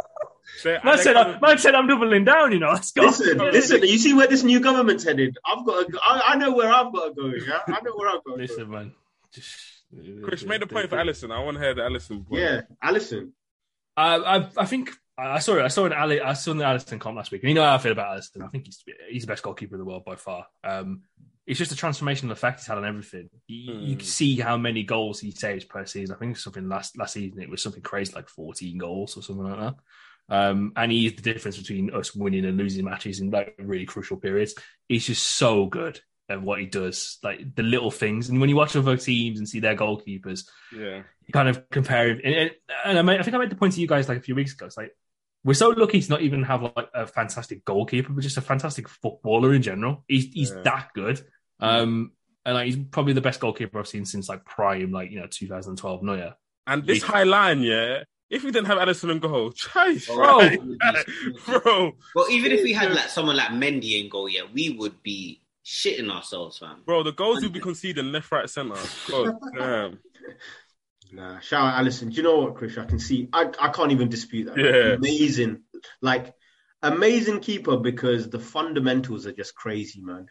[0.64, 2.52] They- Man said, I, man said I'm doubling down.
[2.52, 3.02] You know, let's go.
[3.02, 3.82] Listen, listen.
[3.82, 5.36] You see where this new government's headed?
[5.44, 5.86] I've got.
[5.86, 7.26] To, go- I, I know where I've got to go.
[7.28, 8.52] Yeah, I know where I've got to go.
[8.54, 8.92] Listen, man.
[9.32, 9.56] Just,
[10.22, 11.32] Chris made a point for Alisson.
[11.32, 12.42] I want to hear the Alisson point.
[12.42, 13.30] Yeah, Alisson.
[13.96, 14.90] I, I, I think
[15.20, 15.62] I saw it.
[15.64, 17.74] I saw an Ali, I saw an Alisson comp last week, and you know how
[17.74, 18.42] I feel about Alisson.
[18.44, 20.46] I think he's he's the best goalkeeper in the world by far.
[20.64, 21.02] Um,
[21.46, 23.28] it's just a transformational effect he's had on everything.
[23.48, 26.14] You, you see how many goals he saves per season.
[26.14, 29.44] I think something last last season it was something crazy like 14 goals or something
[29.44, 29.74] like that.
[30.28, 34.16] Um, and he's the difference between us winning and losing matches in like really crucial
[34.16, 34.54] periods.
[34.88, 38.28] He's just so good at what he does, like the little things.
[38.28, 40.98] And when you watch other teams and see their goalkeepers, Yeah.
[41.26, 42.52] you kind of compare and-
[42.84, 44.36] and I, made, I think I made the point to you guys like a few
[44.36, 44.66] weeks ago.
[44.66, 44.92] It's like
[45.44, 48.88] we're so lucky to not even have like a fantastic goalkeeper, but just a fantastic
[48.88, 50.04] footballer in general.
[50.08, 50.62] He's he's Yeah.
[50.64, 51.20] that good.
[51.60, 52.12] Um,
[52.46, 55.26] and like, he's probably the best goalkeeper I've seen since like prime, like you know,
[55.26, 56.34] 2012 Neuer.
[56.66, 57.06] And this Yeah.
[57.06, 58.04] high line, yeah.
[58.30, 60.50] If we didn't have Alisson and goal, chase, Bro.
[61.46, 65.02] bro, Well, even if we had like someone like Mendy in goal, yeah, we would
[65.02, 66.82] be shitting ourselves, fam.
[66.86, 68.76] bro, the goals we'll be conceding left, right, center.
[69.10, 69.98] God damn.
[71.12, 72.10] Nah, shout out Alisson.
[72.10, 72.78] Do you know what, Chris?
[72.78, 73.28] I can see.
[73.32, 74.56] I, I can't even dispute that.
[74.56, 74.94] Yeah.
[74.94, 75.62] Amazing,
[76.00, 76.34] like
[76.82, 80.26] amazing keeper because the fundamentals are just crazy, man.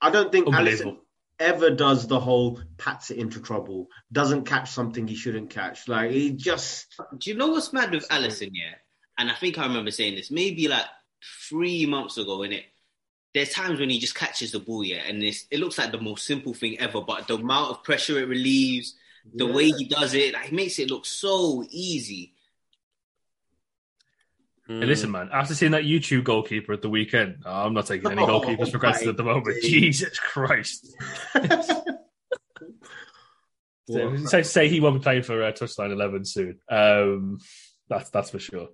[0.00, 0.98] I don't think Alisson
[1.38, 3.88] ever does the whole pats it into trouble.
[4.10, 5.86] Doesn't catch something he shouldn't catch.
[5.86, 6.94] Like he just.
[7.18, 8.74] Do you know what's mad with Alisson, yeah?
[9.18, 10.84] And I think I remember saying this maybe like
[11.48, 12.64] three months ago, in it.
[13.34, 16.00] There's times when he just catches the ball, yeah, and it's, it looks like the
[16.00, 18.94] most simple thing ever, but the amount of pressure it relieves,
[19.34, 19.52] the Yeah.
[19.52, 22.32] way he does it, like, it makes it look so easy.
[24.66, 24.80] Hmm.
[24.80, 25.28] Hey, listen, man.
[25.32, 28.72] After seeing that YouTube goalkeeper at the weekend, oh, I'm not taking any Oh, goalkeepers
[28.72, 29.46] for granted at the moment.
[29.62, 29.62] days.
[29.70, 30.94] Jesus Christ!
[33.88, 34.28] So, What?
[34.28, 36.58] say, say he won't be playing for uh, Touchline 11 soon.
[36.68, 37.38] Um,
[37.88, 38.68] that's that's for sure.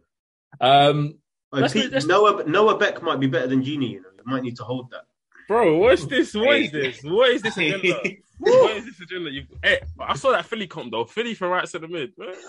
[0.61, 1.19] Um,
[1.55, 3.91] Oh, Let's Pete, let's- Noah Noah Beck might be better than Gini.
[3.91, 5.03] You know, you might need to hold that.
[5.49, 6.35] Bro, what's this?
[6.35, 7.03] What is this?
[7.03, 8.01] What is this agenda?
[8.39, 9.31] what is this agenda?
[9.31, 11.05] You, hey, I saw that Philly comp though.
[11.05, 12.13] Philly for right the mid.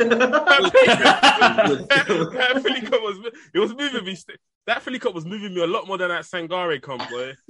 [1.89, 3.19] that Philly comp was
[3.53, 4.17] it was moving me.
[4.65, 7.33] That Philly comp was moving me a lot more than that Sangare comp, boy.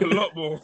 [0.00, 0.60] a lot more.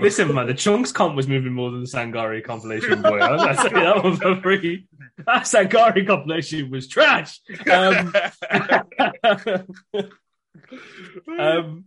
[0.00, 3.18] listen, man, the Chunks comp was moving more than the Sangare compilation, boy.
[3.18, 4.86] I was like, that one for free.
[5.26, 7.40] That Sangare compilation was trash.
[7.70, 8.12] Um,
[11.38, 11.84] um,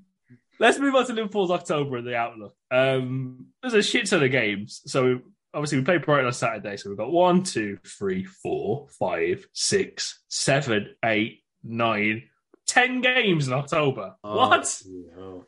[0.60, 2.56] let's move on to Liverpool's October and the outlook.
[2.72, 4.82] Um, there's a shit ton of games.
[4.86, 5.20] So
[5.54, 6.78] obviously we played Brighton on Saturday.
[6.78, 12.24] So we've got one, two, three, four, five, six, seven, eight, nine,
[12.68, 14.16] ten games in October.
[14.22, 14.82] what?
[14.86, 15.46] No.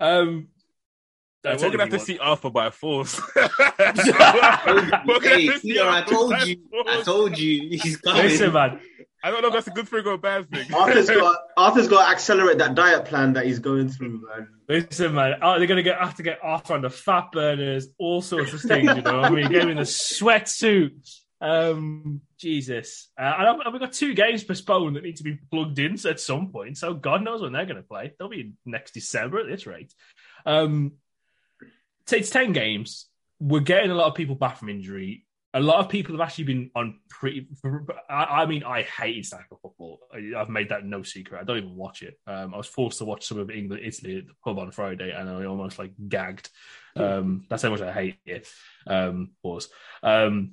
[0.00, 0.48] Um,
[1.44, 3.20] Hey, that's we're gonna have to see Arthur by force.
[3.36, 3.46] hey,
[5.06, 6.56] We're I told you,
[6.88, 8.22] I told you, he's what- coming.
[8.30, 8.80] Listen, man.
[9.26, 10.72] I don't know if that's a good thing or a bad thing.
[10.72, 14.48] Arthur's got Arthur's got to accelerate that diet plan that he's going through, man.
[14.68, 15.38] Listen, man.
[15.42, 18.60] Oh, they're gonna get have to get Arthur on the fat burners, all sorts of
[18.60, 18.86] things.
[18.94, 21.12] You know, what I mean, get him in the sweatsuit.
[21.40, 25.78] Um, Jesus, uh, and I've- we've got two games postponed that need to be plugged
[25.80, 26.78] in at some point.
[26.78, 28.14] So God knows when they're going to play.
[28.18, 29.92] They'll be next December at this rate.
[30.46, 30.92] Um,
[32.06, 33.06] so it's ten games.
[33.40, 35.25] We're getting a lot of people back from injury.
[35.56, 37.48] A lot of people have actually been on pretty.
[38.10, 40.00] I, I mean, I hate international football.
[40.12, 41.40] I, I've made that no secret.
[41.40, 42.18] I don't even watch it.
[42.26, 45.12] Um, I was forced to watch some of England, Italy at the pub on Friday,
[45.12, 46.50] and I almost like gagged.
[46.94, 48.48] Um, that's how much I hate it.
[48.86, 49.70] Um, pause.
[50.02, 50.52] Um,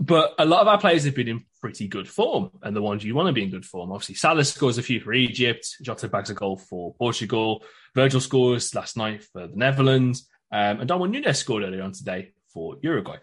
[0.00, 3.04] but a lot of our players have been in pretty good form, and the ones
[3.04, 3.92] you want to be in good form.
[3.92, 5.76] Obviously, Salah scores a few for Egypt.
[5.82, 7.62] Jota bags a goal for Portugal.
[7.94, 12.32] Virgil scores last night for the Netherlands, um, and Darwin Nunez scored earlier on today
[12.52, 13.18] for Uruguay.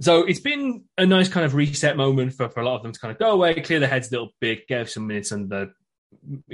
[0.00, 2.92] So it's been a nice kind of reset moment for, for a lot of them
[2.92, 5.72] to kind of go away, clear their heads a little bit, get some minutes under,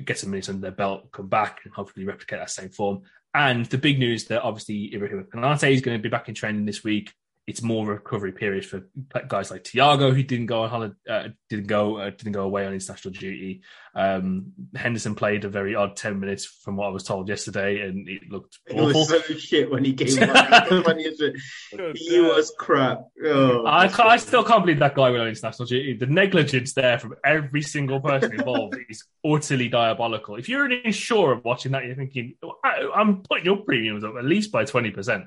[0.04, 3.02] get some minutes under their belt, come back, and hopefully replicate that same form.
[3.34, 6.66] And the big news that obviously Ibrahim Konate is going to be back in training
[6.66, 7.12] this week.
[7.48, 8.86] It's more recovery period for
[9.26, 12.64] guys like Thiago, who didn't go on holiday, uh, didn't go, uh, didn't go away
[12.66, 13.62] on international duty.
[13.96, 18.08] Um, Henderson played a very odd ten minutes, from what I was told yesterday, and
[18.08, 18.86] it looked It awful.
[19.00, 20.68] was so shit when he came back.
[20.68, 21.96] The funniest bit.
[21.98, 23.00] he was crap.
[23.24, 25.94] Oh, I, ca- I still can't believe that guy went on international duty.
[25.96, 30.36] The negligence there from every single person involved is utterly diabolical.
[30.36, 32.34] If you're an insurer watching that, you're thinking,
[32.64, 35.26] I, I'm putting your premiums up at least by 20%.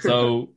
[0.00, 0.50] So,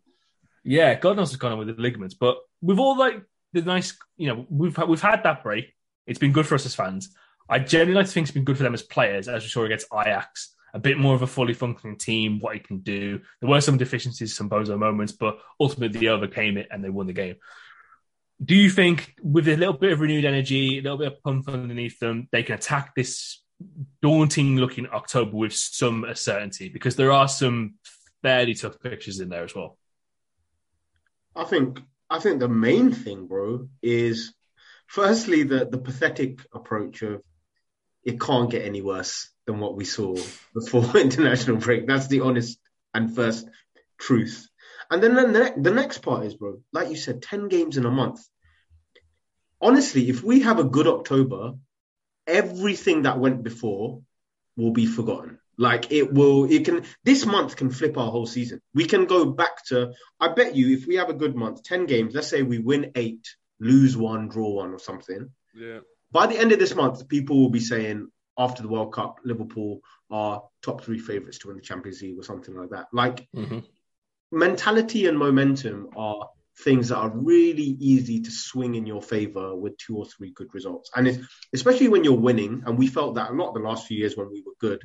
[0.63, 2.13] yeah, God knows what's going on with the ligaments.
[2.13, 5.73] But with all like the nice, you know, we've we've had that break.
[6.05, 7.13] It's been good for us as fans.
[7.49, 9.63] I generally like to think it's been good for them as players, as we saw
[9.63, 10.55] against Ajax.
[10.71, 13.21] A bit more of a fully functioning team, what it can do.
[13.41, 17.07] There were some deficiencies, some bozo moments, but ultimately they overcame it and they won
[17.07, 17.37] the game.
[18.43, 21.49] do you think with a little bit of renewed energy, a little bit of pump
[21.49, 23.43] underneath them, they can attack this
[24.01, 26.69] daunting looking October with some certainty?
[26.69, 27.73] Because there are some
[28.21, 29.78] fairly tough pictures in there as well.
[31.39, 34.33] I think I think the main thing, bro, is
[34.87, 37.21] firstly the the pathetic approach of
[38.03, 40.15] it can't get any worse than what we saw
[40.53, 41.87] before international break.
[41.87, 42.59] That's the honest
[42.93, 43.47] and first
[43.97, 44.49] truth.
[44.91, 47.85] And then the, ne- the next part is, bro, like you said, 10 games in
[47.85, 48.19] a month.
[49.61, 51.53] Honestly, if we have a good October,
[52.25, 54.01] everything that went before
[54.57, 55.39] will be forgotten.
[55.59, 58.61] Like it will, it can, this month can flip our whole season.
[58.73, 61.85] We can go back to, I bet you, if we have a good month, 10
[61.85, 63.27] games, let's say we win eight,
[63.59, 65.29] lose one, draw one, or something.
[65.53, 65.79] Yeah.
[66.11, 68.07] By the end of this month, people will be saying
[68.37, 72.23] after the World Cup, Liverpool are top three favourites to win the Champions League or
[72.23, 72.87] something like that.
[72.93, 73.59] Like Mm-hmm.
[74.31, 76.29] mentality and momentum are
[76.63, 80.53] things that are really easy to swing in your favor with two or three good
[80.53, 80.89] results.
[80.95, 81.19] And it's,
[81.53, 84.29] especially when you're winning, and we felt that a lot the last few years when
[84.29, 84.81] we were good,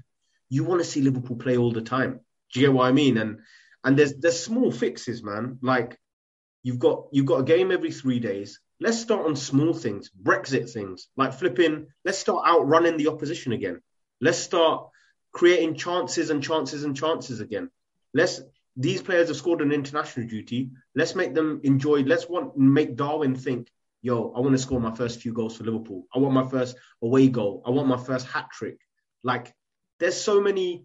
[0.49, 2.21] you want to see Liverpool play all the time.
[2.53, 3.19] Do you get what I mean?
[3.19, 3.41] And
[3.83, 5.59] and there's there's small fixes, man.
[5.63, 5.99] Like
[6.63, 8.61] you've got you've got a game every three days.
[8.81, 11.87] Let's start on small things, Brexit things, like flipping.
[12.05, 13.81] Let's start outrunning the opposition again.
[14.21, 14.89] Let's start
[15.33, 17.71] creating chances and chances and chances again.
[18.15, 18.41] Let's
[18.77, 20.71] these players have scored an international duty.
[20.95, 22.03] Let's make them enjoy.
[22.03, 23.71] Let's want make Darwin think,
[24.03, 26.07] yo, I want to score my first few goals for Liverpool.
[26.15, 27.63] I want my first away goal.
[27.65, 28.79] I want my first hat trick.
[29.23, 29.55] Like
[29.99, 30.85] there's so many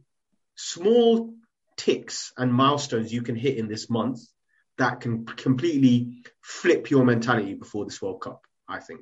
[0.55, 1.33] small
[1.77, 4.19] ticks and milestones you can hit in this month
[4.77, 8.41] that can completely flip your mentality before this World Cup.
[8.67, 9.01] I think.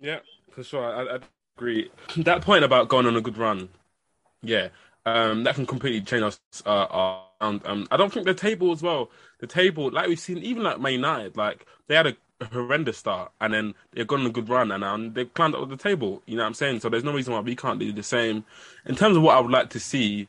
[0.00, 0.20] Yeah,
[0.50, 0.84] for sure.
[0.84, 1.18] I, I
[1.56, 1.90] agree.
[2.18, 3.68] That point about going on a good run,
[4.42, 4.68] yeah,
[5.06, 7.62] um, that can completely change us uh, around.
[7.66, 9.10] Um, I don't think the table as well.
[9.40, 12.16] The table, like we've seen, even like Man United, like they had a
[12.52, 15.68] horrendous start and then they've gone on a good run and um, they've climbed up
[15.68, 16.22] the table.
[16.26, 16.80] You know what I'm saying?
[16.80, 18.44] So there's no reason why we can't do the same.
[18.86, 20.28] In terms of what I would like to see,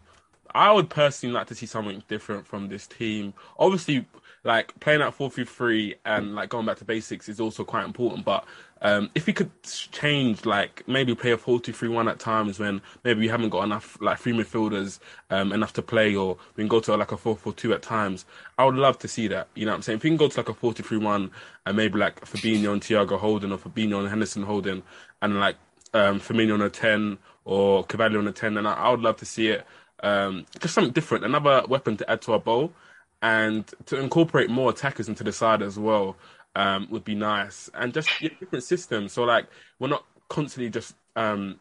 [0.54, 3.34] I would personally like to see something different from this team.
[3.60, 4.06] Obviously,
[4.44, 7.86] like playing at 4 3 3 and like going back to basics is also quite
[7.86, 8.26] important.
[8.26, 8.46] But
[8.82, 12.60] um, if we could change, like maybe play a 4 2 3 1 at times
[12.60, 16.62] when maybe we haven't got enough like three midfielders um, enough to play, or we
[16.62, 18.26] can go to like a 4 4 2 at times,
[18.58, 19.48] I would love to see that.
[19.54, 19.98] You know what I'm saying?
[19.98, 21.32] If we can go to like a 4 2 3 1
[21.68, 24.82] and maybe like Fabinho and Thiago holding, or Fabinho and Henderson holding,
[25.22, 25.58] and like
[25.94, 29.18] um, Firmino on a 10 or Carvalho on a 10, then I, I would love
[29.18, 29.66] to see it.
[30.04, 32.74] Um, just something different, another weapon to add to our bowl,
[33.22, 36.16] and to incorporate more attackers into the side as well
[36.56, 37.70] um, would be nice.
[37.74, 39.48] And just different systems, so like
[39.80, 41.60] we're not constantly just um,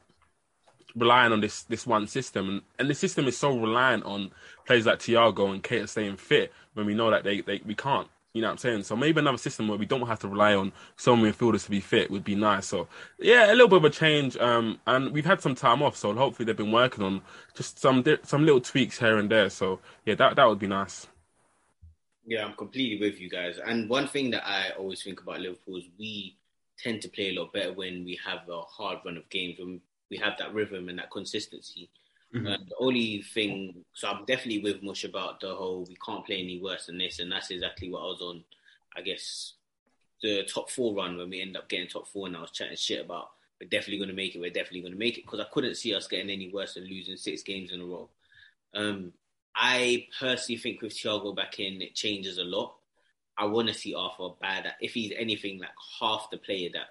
[0.94, 4.30] relying on this this one system, and, and the system is so reliant on
[4.66, 8.08] players like Thiago and Kate staying fit when we know that they, they we can't.
[8.32, 8.82] You know what I'm saying?
[8.84, 11.70] So maybe another system where we don't have to rely on so many midfielders to
[11.70, 12.66] be fit would be nice.
[12.66, 12.86] So
[13.18, 14.36] yeah, a little bit of a change.
[14.36, 17.22] Um, and we've had some time off, so hopefully they've been working on
[17.56, 19.50] just some some little tweaks here and there.
[19.50, 21.08] So yeah, that that would be nice.
[22.30, 23.58] Yeah, I'm completely with you guys.
[23.58, 26.36] And one thing that I always think about Liverpool is we
[26.78, 29.80] tend to play a lot better when we have a hard run of games, when
[30.12, 31.90] we have that rhythm and that consistency.
[32.32, 32.46] Mhm.
[32.46, 36.38] Uh, the only thing, so I'm definitely with Mush about the whole we can't play
[36.40, 38.44] any worse than this, and that's exactly what I was on.
[38.94, 39.54] I guess
[40.22, 42.76] the top four run when we end up getting top four, and I was chatting
[42.76, 44.40] shit about we're definitely going to make it.
[44.40, 46.84] We're definitely going to make it because I couldn't see us getting any worse than
[46.84, 48.08] losing six games in a row.
[48.72, 49.12] Um,
[49.54, 52.76] I personally think with Thiago back in, it changes a lot.
[53.36, 56.88] I want to see Arthur bad if he's anything like half the player that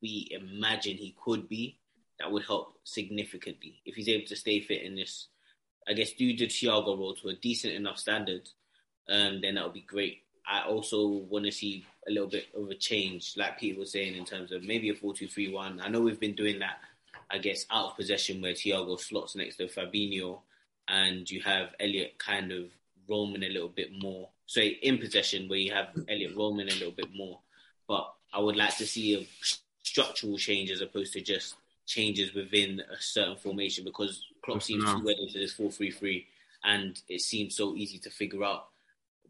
[0.00, 1.78] we imagine he could be,
[2.18, 3.80] that would help significantly.
[3.84, 5.28] If he's able to stay fit in this,
[5.88, 8.48] I guess, do the Thiago role to a decent enough standard,
[9.08, 10.22] um, then that would be great.
[10.46, 14.16] I also want to see a little bit of a change, like Peter was saying,
[14.16, 15.80] in terms of maybe a 4 2 3 1.
[15.80, 16.78] I know we've been doing that,
[17.30, 20.40] I guess, out of possession where Thiago slots next to Fabinho
[20.88, 22.64] and you have Elliott kind of
[23.08, 24.28] roaming a little bit more.
[24.46, 27.38] So in possession where you have Elliott roaming a little bit more.
[27.88, 29.26] But I would like to see a
[29.82, 31.54] structural change as opposed to just
[31.86, 34.98] changes within a certain formation because Klopp seems No.
[34.98, 36.24] too wedded to this 4-3-3
[36.64, 38.68] and it seems so easy to figure out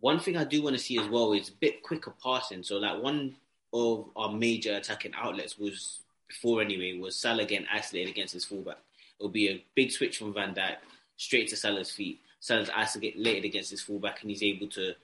[0.00, 2.62] one thing I do want to see as well is a bit quicker passing.
[2.62, 3.36] So like one
[3.72, 8.78] of our major attacking outlets was before anyway was Salah getting isolated against his fullback.
[9.18, 10.76] It'll be a big switch from Van Dijk
[11.16, 12.20] straight to Salah's feet.
[12.40, 14.94] Salah's isolated against his fullback and he's able to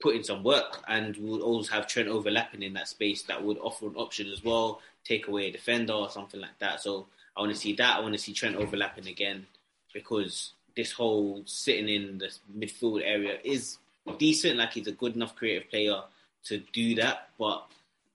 [0.00, 3.58] put in some work and we'll always have Trent overlapping in that space that would
[3.58, 6.80] offer an option as well, take away a defender or something like that.
[6.80, 7.06] So
[7.36, 7.96] I want to see that.
[7.96, 9.46] I want to see Trent overlapping again
[9.92, 13.78] because this whole sitting in the midfield area is
[14.18, 14.56] decent.
[14.56, 16.02] Like he's a good enough creative player
[16.44, 17.66] to do that, but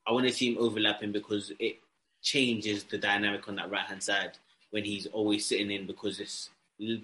[0.07, 1.79] I want to see him overlapping because it
[2.21, 4.37] changes the dynamic on that right hand side
[4.71, 6.49] when he's always sitting in because it's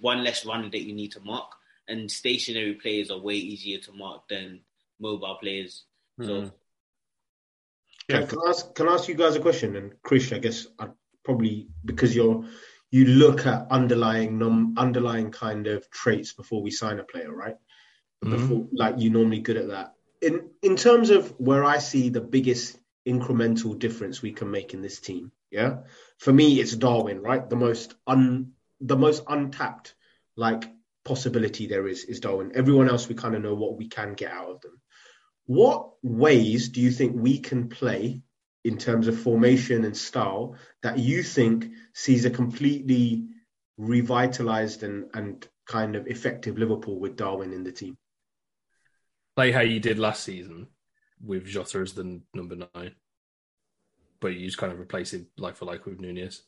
[0.01, 1.51] one less runner that you need to mark,
[1.87, 4.61] and stationary players are way easier to mark than
[4.99, 5.83] mobile players.
[6.21, 6.51] So Mm.
[8.09, 8.75] Can, can I ask?
[8.75, 9.75] Can I ask you guys a question?
[9.75, 10.91] And Chris, I guess I'd
[11.23, 12.45] probably because you're
[12.89, 17.55] you look at underlying num underlying kind of traits before we sign a player, right?
[18.21, 19.95] Before, like you're normally good at that.
[20.21, 24.81] In in terms of where I see the biggest incremental difference we can make in
[24.81, 25.77] this team, yeah.
[26.19, 27.49] For me, it's Darwin, right?
[27.49, 28.51] The most un
[28.81, 29.93] the most untapped
[30.35, 30.65] like
[31.03, 32.51] possibility there is is Darwin.
[32.55, 34.81] Everyone else, we kind of know what we can get out of them.
[35.45, 38.21] What ways do you think we can play
[38.63, 43.27] in terms of formation and style that you think sees a completely
[43.77, 47.97] revitalized and, and kind of effective Liverpool with Darwin in the team?
[49.35, 50.67] Play how you did last season
[51.23, 52.95] with Jota as the number nine,
[54.19, 56.43] but you just kind of replace it like for like with Nunez.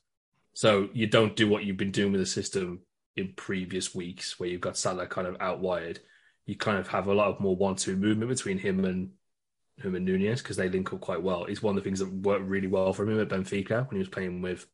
[0.53, 2.81] So you don't do what you've been doing with the system
[3.15, 5.99] in previous weeks, where you've got Salah kind of out wired.
[6.45, 9.11] You kind of have a lot of more one-two movement between him and
[9.81, 11.45] him and Nunez because they link up quite well.
[11.45, 13.99] It's one of the things that worked really well for him at Benfica when he
[13.99, 14.67] was playing with.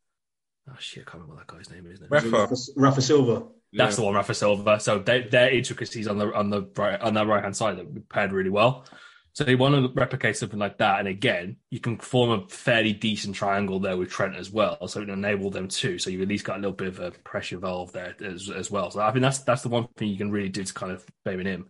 [0.68, 2.00] Oh shit, I can't remember what that guy's name is.
[2.00, 2.08] now.
[2.10, 2.28] Rafa.
[2.30, 3.46] Rafa, Rafa Silva.
[3.72, 3.96] That's Yeah.
[4.00, 4.80] the one, Rafa Silva.
[4.80, 8.08] So they, their intricacies on the on the right on that right hand side that
[8.08, 8.84] paired really well.
[9.32, 12.92] So they want to replicate something like that, and again, you can form a fairly
[12.92, 15.98] decent triangle there with Trent as well, so it enable them too.
[15.98, 18.70] So you've at least got a little bit of a pressure valve there as, as
[18.70, 18.90] well.
[18.90, 21.06] So I think that's that's the one thing you can really do to kind of
[21.24, 21.68] favour him.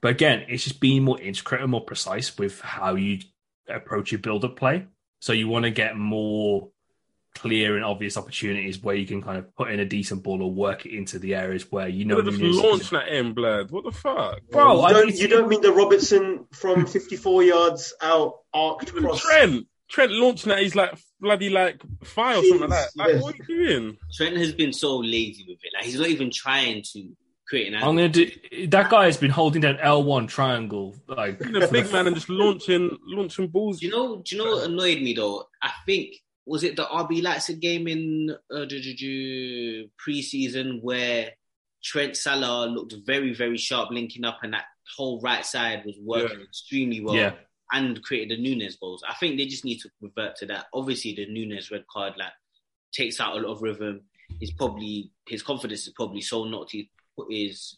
[0.00, 3.20] But again, it's just being more intricate and more precise with how you
[3.68, 4.86] approach your build-up play.
[5.20, 6.70] So you want to get more
[7.38, 10.50] clear and obvious opportunities where you can kind of put in a decent ball or
[10.50, 13.08] work it into the areas where you know Could have just Nunez is- launched that
[13.08, 13.70] in, blood.
[13.70, 14.40] What the fuck?
[14.50, 19.20] Bro, you, I don't, you don't mean the Robertson from 54 yards out arced cross?
[19.22, 20.58] Trent, Trent launching that.
[20.60, 22.88] He's like bloody like fire or something like that.
[22.96, 23.22] Like, Yes.
[23.22, 23.96] what are you doing?
[24.14, 25.72] Trent has been so lazy with it.
[25.74, 27.08] Like he's not even trying to
[27.46, 27.76] create an.
[27.76, 28.28] I'm gonna do.
[28.68, 32.28] That guy has been holding that L1 triangle like Being a big man and just
[32.28, 33.78] launching launching balls.
[33.80, 34.16] Do you know?
[34.24, 35.44] Do you know what annoyed me though?
[35.62, 36.16] I think
[36.46, 38.64] was it the RB Leipzig game in uh,
[39.98, 41.32] pre-season where
[41.82, 44.64] Trent Salah looked very very sharp linking up, and that
[44.96, 46.44] whole right side was working Yeah.
[46.44, 47.14] extremely well.
[47.14, 47.34] Yeah.
[47.72, 49.02] And created the Nunez goals.
[49.08, 50.66] I think they just need to revert to that.
[50.72, 52.32] Obviously, the Nunez red card like
[52.92, 54.02] takes out a lot of rhythm.
[54.38, 56.84] He's probably his confidence is probably so not to
[57.16, 57.76] put his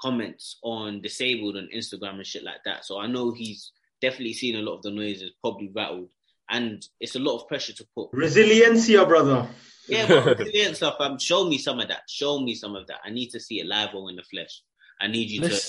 [0.00, 2.86] comments on disabled on Instagram and shit like that.
[2.86, 6.08] So I know he's definitely seen a lot of the noises, probably rattled,
[6.48, 8.12] and it's a lot of pressure to put.
[8.12, 9.48] Resiliencia, brother.
[9.88, 10.96] Yeah, but resilient stuff.
[10.98, 12.02] Um, show me some of that.
[12.08, 13.00] Show me some of that.
[13.04, 14.62] I need to see it live or in the flesh.
[15.00, 15.60] I need you to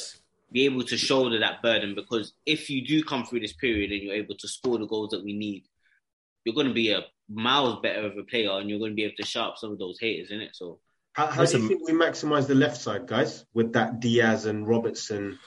[0.52, 4.02] be able to shoulder that burden because if you do come through this period and
[4.02, 5.66] you're able to score the goals that we need,
[6.46, 9.04] you're going to be a miles better of a player and you're going to be
[9.04, 10.56] able to sharp some of those haters in it.
[10.56, 10.80] So
[11.12, 14.68] How, how do you think we maximize the left side, guys, with that Diaz and
[14.68, 15.38] Robertson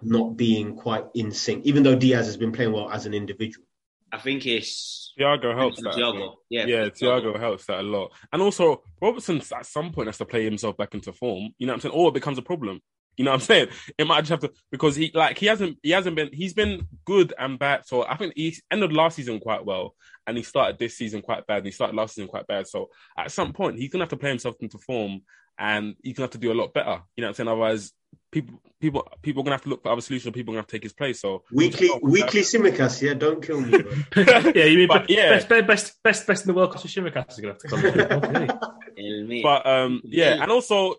[0.00, 3.66] not being quite in sync, even though Diaz has been playing well as an individual?
[4.12, 5.94] I think it's Thiago helps that.
[5.94, 6.36] Thiago.
[6.48, 7.34] Yeah, yeah, Thiago.
[7.34, 8.12] Thiago helps that a lot.
[8.32, 11.50] And also, Robertson at some point has to play himself back into form.
[11.58, 11.94] You know what I'm saying?
[11.94, 12.80] Or it becomes a problem.
[13.16, 13.68] You know what I'm saying?
[13.98, 16.86] It might just have to because he like he hasn't he hasn't been he's been
[17.04, 17.86] good and bad.
[17.86, 19.94] So I think he ended last season quite well,
[20.26, 21.58] and he started this season quite bad.
[21.58, 22.66] And he started last season quite bad.
[22.66, 25.20] So at some point he's gonna have to play himself into form,
[25.58, 27.02] and he's gonna have to do a lot better.
[27.16, 27.48] You know what I'm saying?
[27.48, 27.92] Otherwise,
[28.30, 30.34] people people people are gonna have to look for other solutions.
[30.34, 31.20] People are gonna have to take his place.
[31.20, 33.78] So Weekly, weekly Tsimikas, yeah, don't kill me.
[34.16, 35.30] Yeah, you mean But, yeah.
[35.30, 36.70] best, best, best, best, best in the world?
[36.72, 38.58] Because Tsimikas is gonna have to come.
[38.98, 39.42] Okay.
[39.42, 40.42] But um, yeah, Yeah.
[40.42, 40.96] and also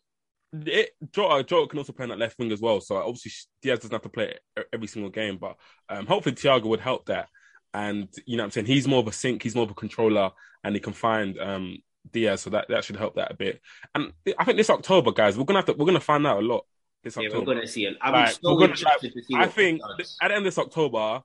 [0.66, 2.82] it, Jota, Jota can also play on that left wing as well.
[2.82, 4.36] So obviously Diaz doesn't have to play
[4.74, 5.56] every single game, but
[5.90, 7.28] um, hopefully Thiago would help that.
[7.74, 9.76] And you know, what I'm saying he's more of a sink, he's more of a
[9.76, 10.32] controller,
[10.64, 11.78] and he can find um
[12.12, 13.62] Diaz, so that that should help that a bit.
[13.94, 16.46] And I think this October, guys, we're gonna have to we're gonna find out a
[16.46, 16.66] lot
[17.04, 17.40] this yeah, October.
[17.40, 17.98] we're going to see it.
[18.02, 20.38] I'm Like, so gonna, interested like, to see I what think he at the end
[20.40, 21.22] of this October,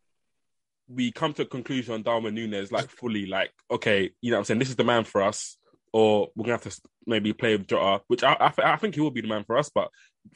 [0.88, 4.40] we come to a conclusion on Darwin Nunez, like fully, like, okay, you know what
[4.40, 4.58] I'm saying?
[4.60, 5.56] This is the man for us.
[5.92, 9.00] or we're gonna have to maybe play with Jota, which I, I, I think he
[9.00, 9.70] will be the man for us.
[9.74, 9.88] But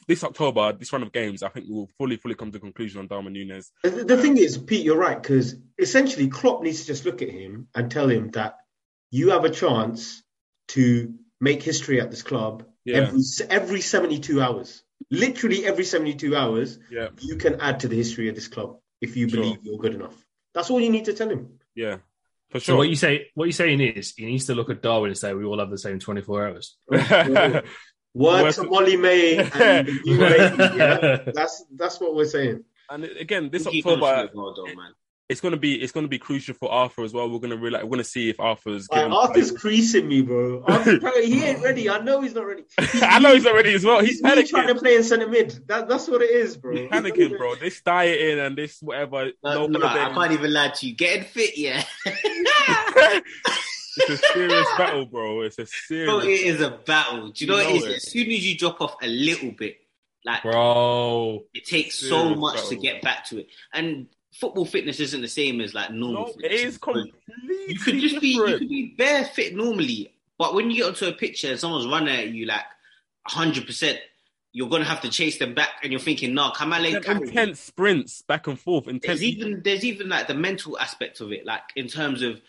[0.07, 2.61] this October, this run of games, I think we will fully, fully come to a
[2.61, 3.71] conclusion on Darwin Nunez.
[3.83, 7.29] The, the thing is, Pete, you're right because essentially Klopp needs to just look at
[7.29, 8.55] him and tell him that
[9.11, 10.23] you have a chance
[10.69, 12.97] to make history at this club Yeah.
[12.97, 14.81] every every 72 hours.
[15.11, 19.15] Literally every 72 hours, Yeah, you can add to the history of this club if
[19.17, 19.41] you Sure.
[19.41, 20.15] believe you're good enough.
[20.53, 21.59] That's all you need to tell him.
[21.75, 21.97] yeah,
[22.49, 22.59] for sure.
[22.59, 22.77] So sure.
[22.77, 25.33] what you say, what you're saying is, he needs to look at Darwin and say
[25.33, 26.77] we all have the same 24 hours.
[26.89, 27.63] Word
[28.15, 29.49] Word to to- Molly-Mae and
[29.87, 30.17] the new
[30.77, 31.31] yeah?
[31.33, 32.63] That's that's what we're saying.
[32.89, 34.93] and again, this Keep October, confident as well, though, man.
[35.29, 37.29] It's gonna be it's gonna be crucial for Arthur as well.
[37.29, 38.89] We're gonna realize we're gonna see if Arthur's.
[38.89, 40.63] Like, given- Arthur's creasing me, bro.
[40.67, 41.89] Arthur, he ain't ready.
[41.89, 42.63] I know he's not ready.
[43.01, 43.99] I know he's not ready as well.
[44.01, 45.51] He's He's me trying to play in centre mid.
[45.67, 46.75] That, that's what it is, bro.
[46.75, 47.55] He's panicking, bro.
[47.55, 49.31] This dieting and this whatever.
[49.43, 50.13] No, no no, I holiday.
[50.15, 50.95] can't even lie to you.
[50.95, 51.83] Getting fit, yeah.
[53.97, 55.41] it's a serious battle, bro.
[55.41, 56.25] It's a Bro, serious.
[56.25, 57.29] it is a battle.
[57.29, 57.85] Do you know You what know it is?
[57.85, 57.95] it.
[57.97, 59.77] As soon as you drop off a little bit,
[60.25, 63.47] like Bro, it takes so Serious much to get back to it.
[63.73, 66.23] And football fitness isn't the same as like normal.
[66.23, 66.61] No, it fitness.
[66.61, 67.13] is completely
[67.67, 71.05] You could just be you could be bare fit normally, but when you get onto
[71.07, 72.63] a picture and someone's running at you like
[73.25, 73.99] hundred percent,
[74.51, 77.27] you're gonna have to chase them back, and you're thinking, "No, Kamale, Them carry me."
[77.27, 78.87] intense sprints back and forth.
[78.87, 79.05] Intense.
[79.19, 82.41] There's even there's even like the mental aspect of it, like in terms of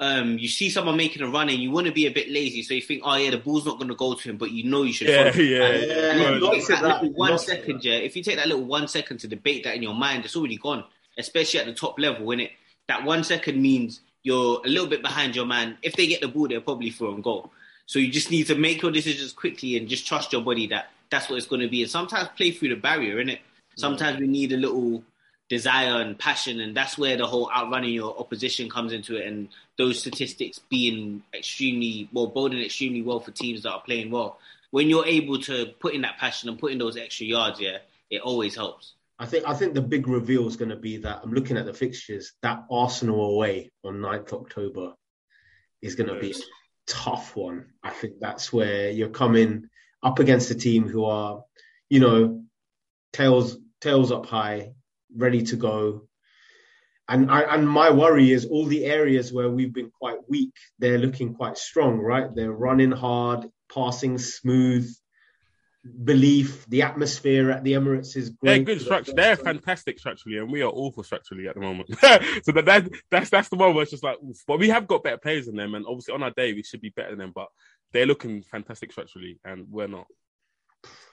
[0.00, 2.64] um, you see someone making a run and you want to be a bit lazy,
[2.64, 4.64] so you think, oh yeah, the ball's not going to go to him, but you
[4.68, 5.06] know you should.
[5.08, 5.44] Yeah, follow.
[5.44, 6.10] yeah, And- yeah.
[6.10, 7.84] And if you take that that, little one lots of second, that.
[7.84, 10.34] yeah, if you take that little one second to debate that in your mind, it's
[10.34, 10.82] already gone.
[11.18, 12.52] Especially at the top level, when it
[12.88, 15.78] that one second means you're a little bit behind your man.
[15.82, 17.52] If they get the ball, they're probably throw and goal.
[17.86, 20.90] So you just need to make your decisions quickly and just trust your body that
[21.10, 21.82] that's what it's going to be.
[21.82, 23.40] And sometimes play through the barrier, innit?
[23.76, 25.02] Sometimes we need a little
[25.48, 29.26] desire and passion, and that's where the whole outrunning your opposition comes into it.
[29.26, 34.38] And those statistics being extremely well, boding extremely well for teams that are playing well.
[34.70, 37.78] When you're able to put in that passion and put in those extra yards, yeah,
[38.10, 38.94] it always helps.
[39.18, 41.66] I think I think the big reveal is going to be that I'm looking at
[41.66, 42.32] the fixtures.
[42.42, 44.94] That Arsenal away on 9th October
[45.80, 46.34] is going to be a
[46.86, 47.66] tough one.
[47.82, 49.68] I think that's where you're coming
[50.02, 51.42] up against a team who are,
[51.88, 52.44] you know,
[53.12, 54.72] tails tails up high,
[55.14, 56.08] ready to go.
[57.06, 60.98] And I, and my worry is all the areas where we've been quite weak, they're
[60.98, 62.34] looking quite strong, right?
[62.34, 64.90] They're running hard, passing smooth,
[66.04, 68.66] belief, the atmosphere at the Emirates is They're great.
[68.66, 69.12] good structure.
[69.14, 71.90] They're fantastic structurally, and we are awful structurally at the moment.
[72.00, 74.42] so that, that that's that's the one where it's just like, oof.
[74.46, 76.80] but we have got better players than them, and obviously on our day we should
[76.80, 77.32] be better than them.
[77.34, 77.48] But
[77.92, 80.06] they're looking fantastic structurally, and we're not.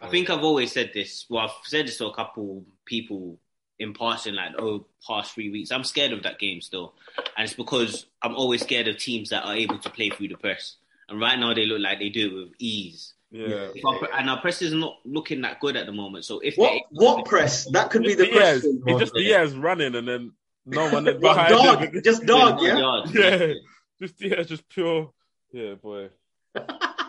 [0.02, 1.26] I think I've always said this.
[1.30, 3.38] Well, I've said this to a couple people
[3.80, 5.72] in passing, like, oh, past three weeks.
[5.72, 6.94] I'm scared of that game still.
[7.36, 10.38] And it's because I'm always scared of teams that are able to play through the
[10.38, 10.76] press.
[11.10, 13.14] And right now they look like they do it with ease.
[13.32, 13.70] Yeah.
[13.74, 16.26] If and our press is not looking that good at the moment.
[16.26, 17.66] So if What they- what press?
[17.72, 18.84] That could be the Diaz, question.
[18.88, 20.34] it's just Diaz running, and then
[20.66, 21.80] no one is behind dog?
[21.82, 22.02] him.
[22.04, 22.78] Just dog, One yeah.
[22.78, 23.54] yard, Yeah,
[24.02, 25.12] just yeah, just pure.
[25.54, 26.10] Yeah, boy.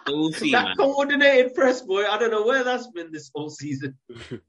[0.06, 0.76] We'll see, That man.
[0.76, 2.04] coordinated press, boy.
[2.06, 3.96] I don't know where that's been this whole season.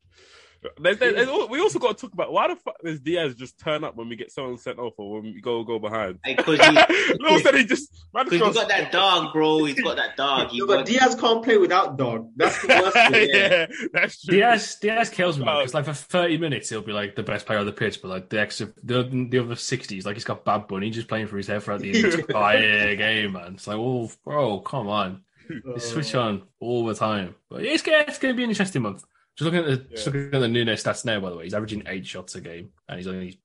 [0.79, 3.35] There's, there's, there's al- we also got to talk about why the fuck does Diaz
[3.35, 6.19] just turn up when we get someone sent off or when we go go behind?
[6.23, 8.55] Because he, All of a sudden he just ran he's across.
[8.55, 9.63] got that dog, bro.
[9.65, 10.49] He's got that dog.
[10.49, 12.29] He No, but got- Diaz can't play without dog.
[12.35, 13.29] That's the worst thing.
[13.33, 14.35] yeah, that's true.
[14.37, 15.59] Diaz, Diaz kills me Oh.
[15.59, 18.07] because like for thirty minutes he'll be like the best player on the pitch, but
[18.09, 21.37] like the extra the, the other sixties, like he's got Bad Bunny just playing for
[21.37, 23.53] his head throughout the entire game, man.
[23.55, 25.23] It's like, oh, bro, come on,
[25.67, 27.35] Uh, switch on all the time.
[27.49, 29.03] But it's gonna, it's going to be an interesting month.
[29.37, 31.53] Just looking at the just looking at the Nunez stats now, by the way, he's
[31.53, 33.39] averaging eight shots a game, and he's only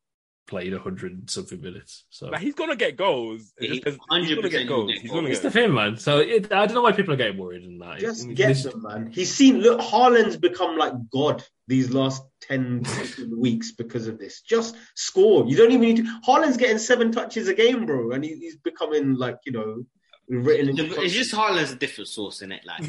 [0.46, 2.04] played hundred something minutes.
[2.10, 3.52] So Like, he's gonna get goals.
[3.58, 4.92] It's He- just 'cause he's 100% gonna get goals.
[5.00, 5.42] He's gonna it's get.
[5.44, 5.96] the thing, man.
[5.98, 7.98] So it, I don't know why people are getting worried in that.
[8.00, 9.10] Just It- get this- them, man.
[9.12, 9.60] He's seen.
[9.60, 12.82] Look, Haaland's become like God these last 10
[13.36, 14.40] weeks because of this.
[14.42, 15.46] Just score.
[15.46, 16.20] You don't even need to.
[16.26, 19.84] Haaland's getting seven touches a game, bro, and he, he's becoming like you know
[20.28, 20.78] written.
[20.78, 22.62] in It's just Haaland's a different sauce in it.
[22.64, 22.82] Like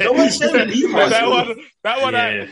[0.00, 1.56] No one's saying he that, one.
[1.82, 2.14] That one.
[2.14, 2.48] Yeah.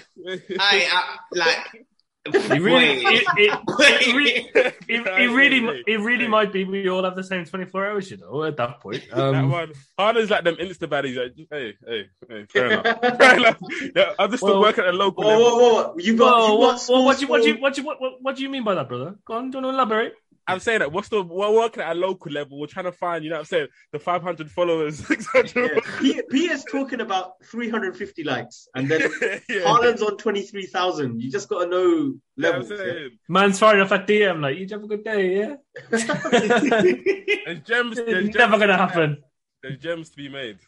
[0.59, 1.87] I, I like.
[2.27, 6.65] It really, it, it, it, re- it, That it really, it really might be.
[6.65, 8.45] We all have the same twenty-four hours, you know.
[8.45, 9.73] At that point, that um, one.
[9.99, 11.17] Haaland's like them Insta baddies.
[11.17, 13.01] Like, hey, hey, hey, fair enough.
[13.19, 13.57] Fair enough.
[13.97, 15.95] Yeah, I'm just still working at a local Whoa, whoa, whoa!
[15.97, 17.81] You got, Whoa, you what, got what, what, do you, what, do you, what, do
[17.81, 19.17] you, what, what, what do you mean by that, brother?
[19.25, 20.13] Go on, do you want to elaborate?
[20.53, 22.59] I'm saying that we're still we're working at a local level.
[22.61, 25.71] We're trying to find, you know, what I'm saying the 500 followers, etc.
[25.75, 25.81] Yeah.
[26.01, 29.01] P- Peter's talking about 350 likes, and then
[29.49, 29.61] yeah.
[29.65, 31.21] Haaland's on 23,000.
[31.21, 32.71] You just got to know You know what I'm levels.
[32.71, 32.77] yeah?
[32.93, 33.11] saying?
[33.29, 35.55] Man's firing off at DM, like, you have a good day, yeah?
[35.91, 37.97] There's gems.
[37.97, 39.23] There's it's gems never going to happen.
[39.63, 40.59] there's gems to be made.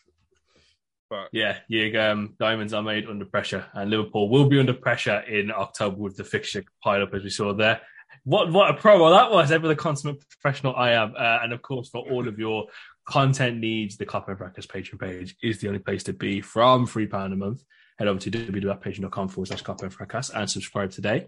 [1.11, 5.20] But Yeah, you, um, diamonds are made under pressure, and Liverpool will be under pressure
[5.20, 7.80] in October with the fixture pile up as we saw there.
[8.25, 9.51] What what a promo that was!
[9.51, 12.66] Ever the consummate professional I am, uh, and of course for all of your
[13.05, 16.87] content needs, the Copper and Practice Patreon page is the only place to be from
[16.87, 17.64] three pound a month.
[17.99, 21.27] Head over to www.patreon.com forward slash Copper and Fracas and subscribe today.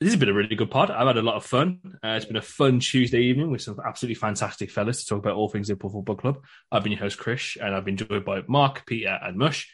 [0.00, 0.90] This has been a really good pod.
[0.90, 1.78] I've had a lot of fun.
[2.02, 5.36] Uh, it's been a fun Tuesday evening with some absolutely fantastic fellas to talk about
[5.36, 6.44] all things Liverpool Football Club.
[6.72, 9.72] I've been your host, Chris, and I've been joined by Mark, Peter, and Mush.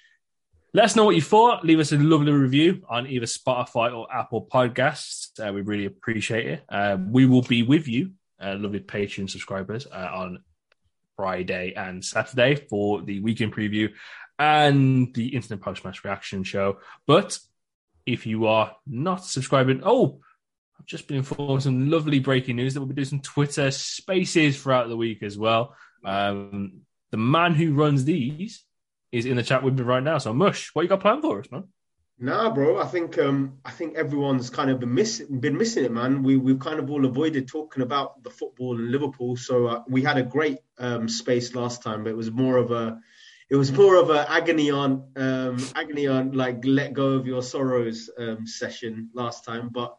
[0.72, 1.64] Let us know what you thought.
[1.64, 5.30] Leave us a lovely review on either Spotify or Apple Podcasts.
[5.40, 6.64] Uh, we really appreciate it.
[6.68, 10.44] Uh, we will be with you, uh, lovely Patreon subscribers, uh, on
[11.16, 13.90] Friday and Saturday for the weekend preview
[14.38, 16.78] and the instant post match reaction show.
[17.04, 17.36] But
[18.06, 20.20] if you are not subscribing, oh,
[20.78, 23.72] I've just been informed of some lovely breaking news that we'll be doing some Twitter
[23.72, 25.74] spaces throughout the week as well.
[26.04, 28.64] Um, the man who runs these
[29.12, 30.18] is in the chat with me right now.
[30.18, 31.64] So, Mush, what you got planned for us, man?
[32.22, 32.78] Nah, bro.
[32.78, 36.22] I think um, I think everyone's kind of been missing been missing it, man.
[36.22, 39.36] We we've kind of all avoided talking about the football in Liverpool.
[39.36, 42.72] So uh, we had a great um, space last time, but it was more of
[42.72, 43.00] a
[43.48, 47.42] it was more of a agony on um, agony on like let go of your
[47.42, 49.70] sorrows um, session last time.
[49.70, 49.96] But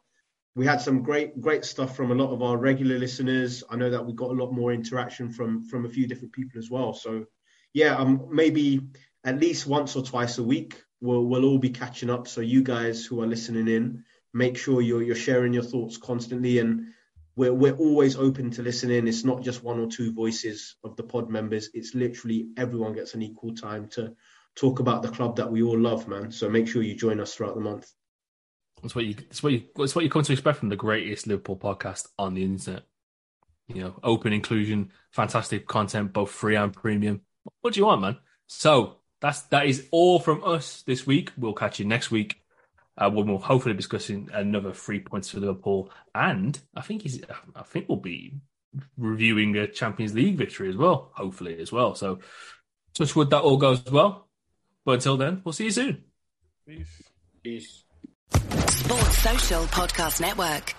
[0.55, 3.64] we had some great great stuff from a lot of our regular listeners.
[3.68, 6.59] I know that we got a lot more interaction from from a few different people
[6.59, 6.93] as well.
[6.93, 7.26] So
[7.74, 8.82] yeah, um, maybe
[9.24, 12.28] at least once or twice a week we'll we'll all be catching up.
[12.28, 16.59] So you guys who are listening in, make sure you're you're sharing your thoughts constantly,
[16.59, 16.93] and
[17.36, 19.07] we're we're always open to listening.
[19.07, 21.69] It's not just one or two voices of the pod members.
[21.74, 24.15] It's literally everyone gets an equal time to
[24.55, 26.32] talk about the club that we all love, man.
[26.32, 27.91] So make sure you join us throughout the month.
[28.82, 29.15] That's what you.
[29.15, 29.63] That's what you.
[29.76, 32.84] That's what you come to expect from the greatest Liverpool podcast on the internet.
[33.67, 37.22] You know, open inclusion, fantastic content, both free and premium.
[37.62, 38.18] What do you want, man?
[38.48, 41.32] So that's that is all from us this week.
[41.38, 42.42] We'll catch you next week
[42.98, 47.22] uh, when we'll hopefully be discussing another three points for Liverpool, and I think he's.
[47.56, 48.34] I think we'll be
[48.98, 51.96] reviewing a Champions League victory as well, hopefully as well.
[51.96, 52.20] So,
[52.94, 54.28] touch wood that all goes well.
[54.86, 56.04] But until then, we'll see you soon.
[56.68, 57.04] Peace.
[57.44, 57.84] Peace.
[58.34, 60.76] Sports Social Podcast Network.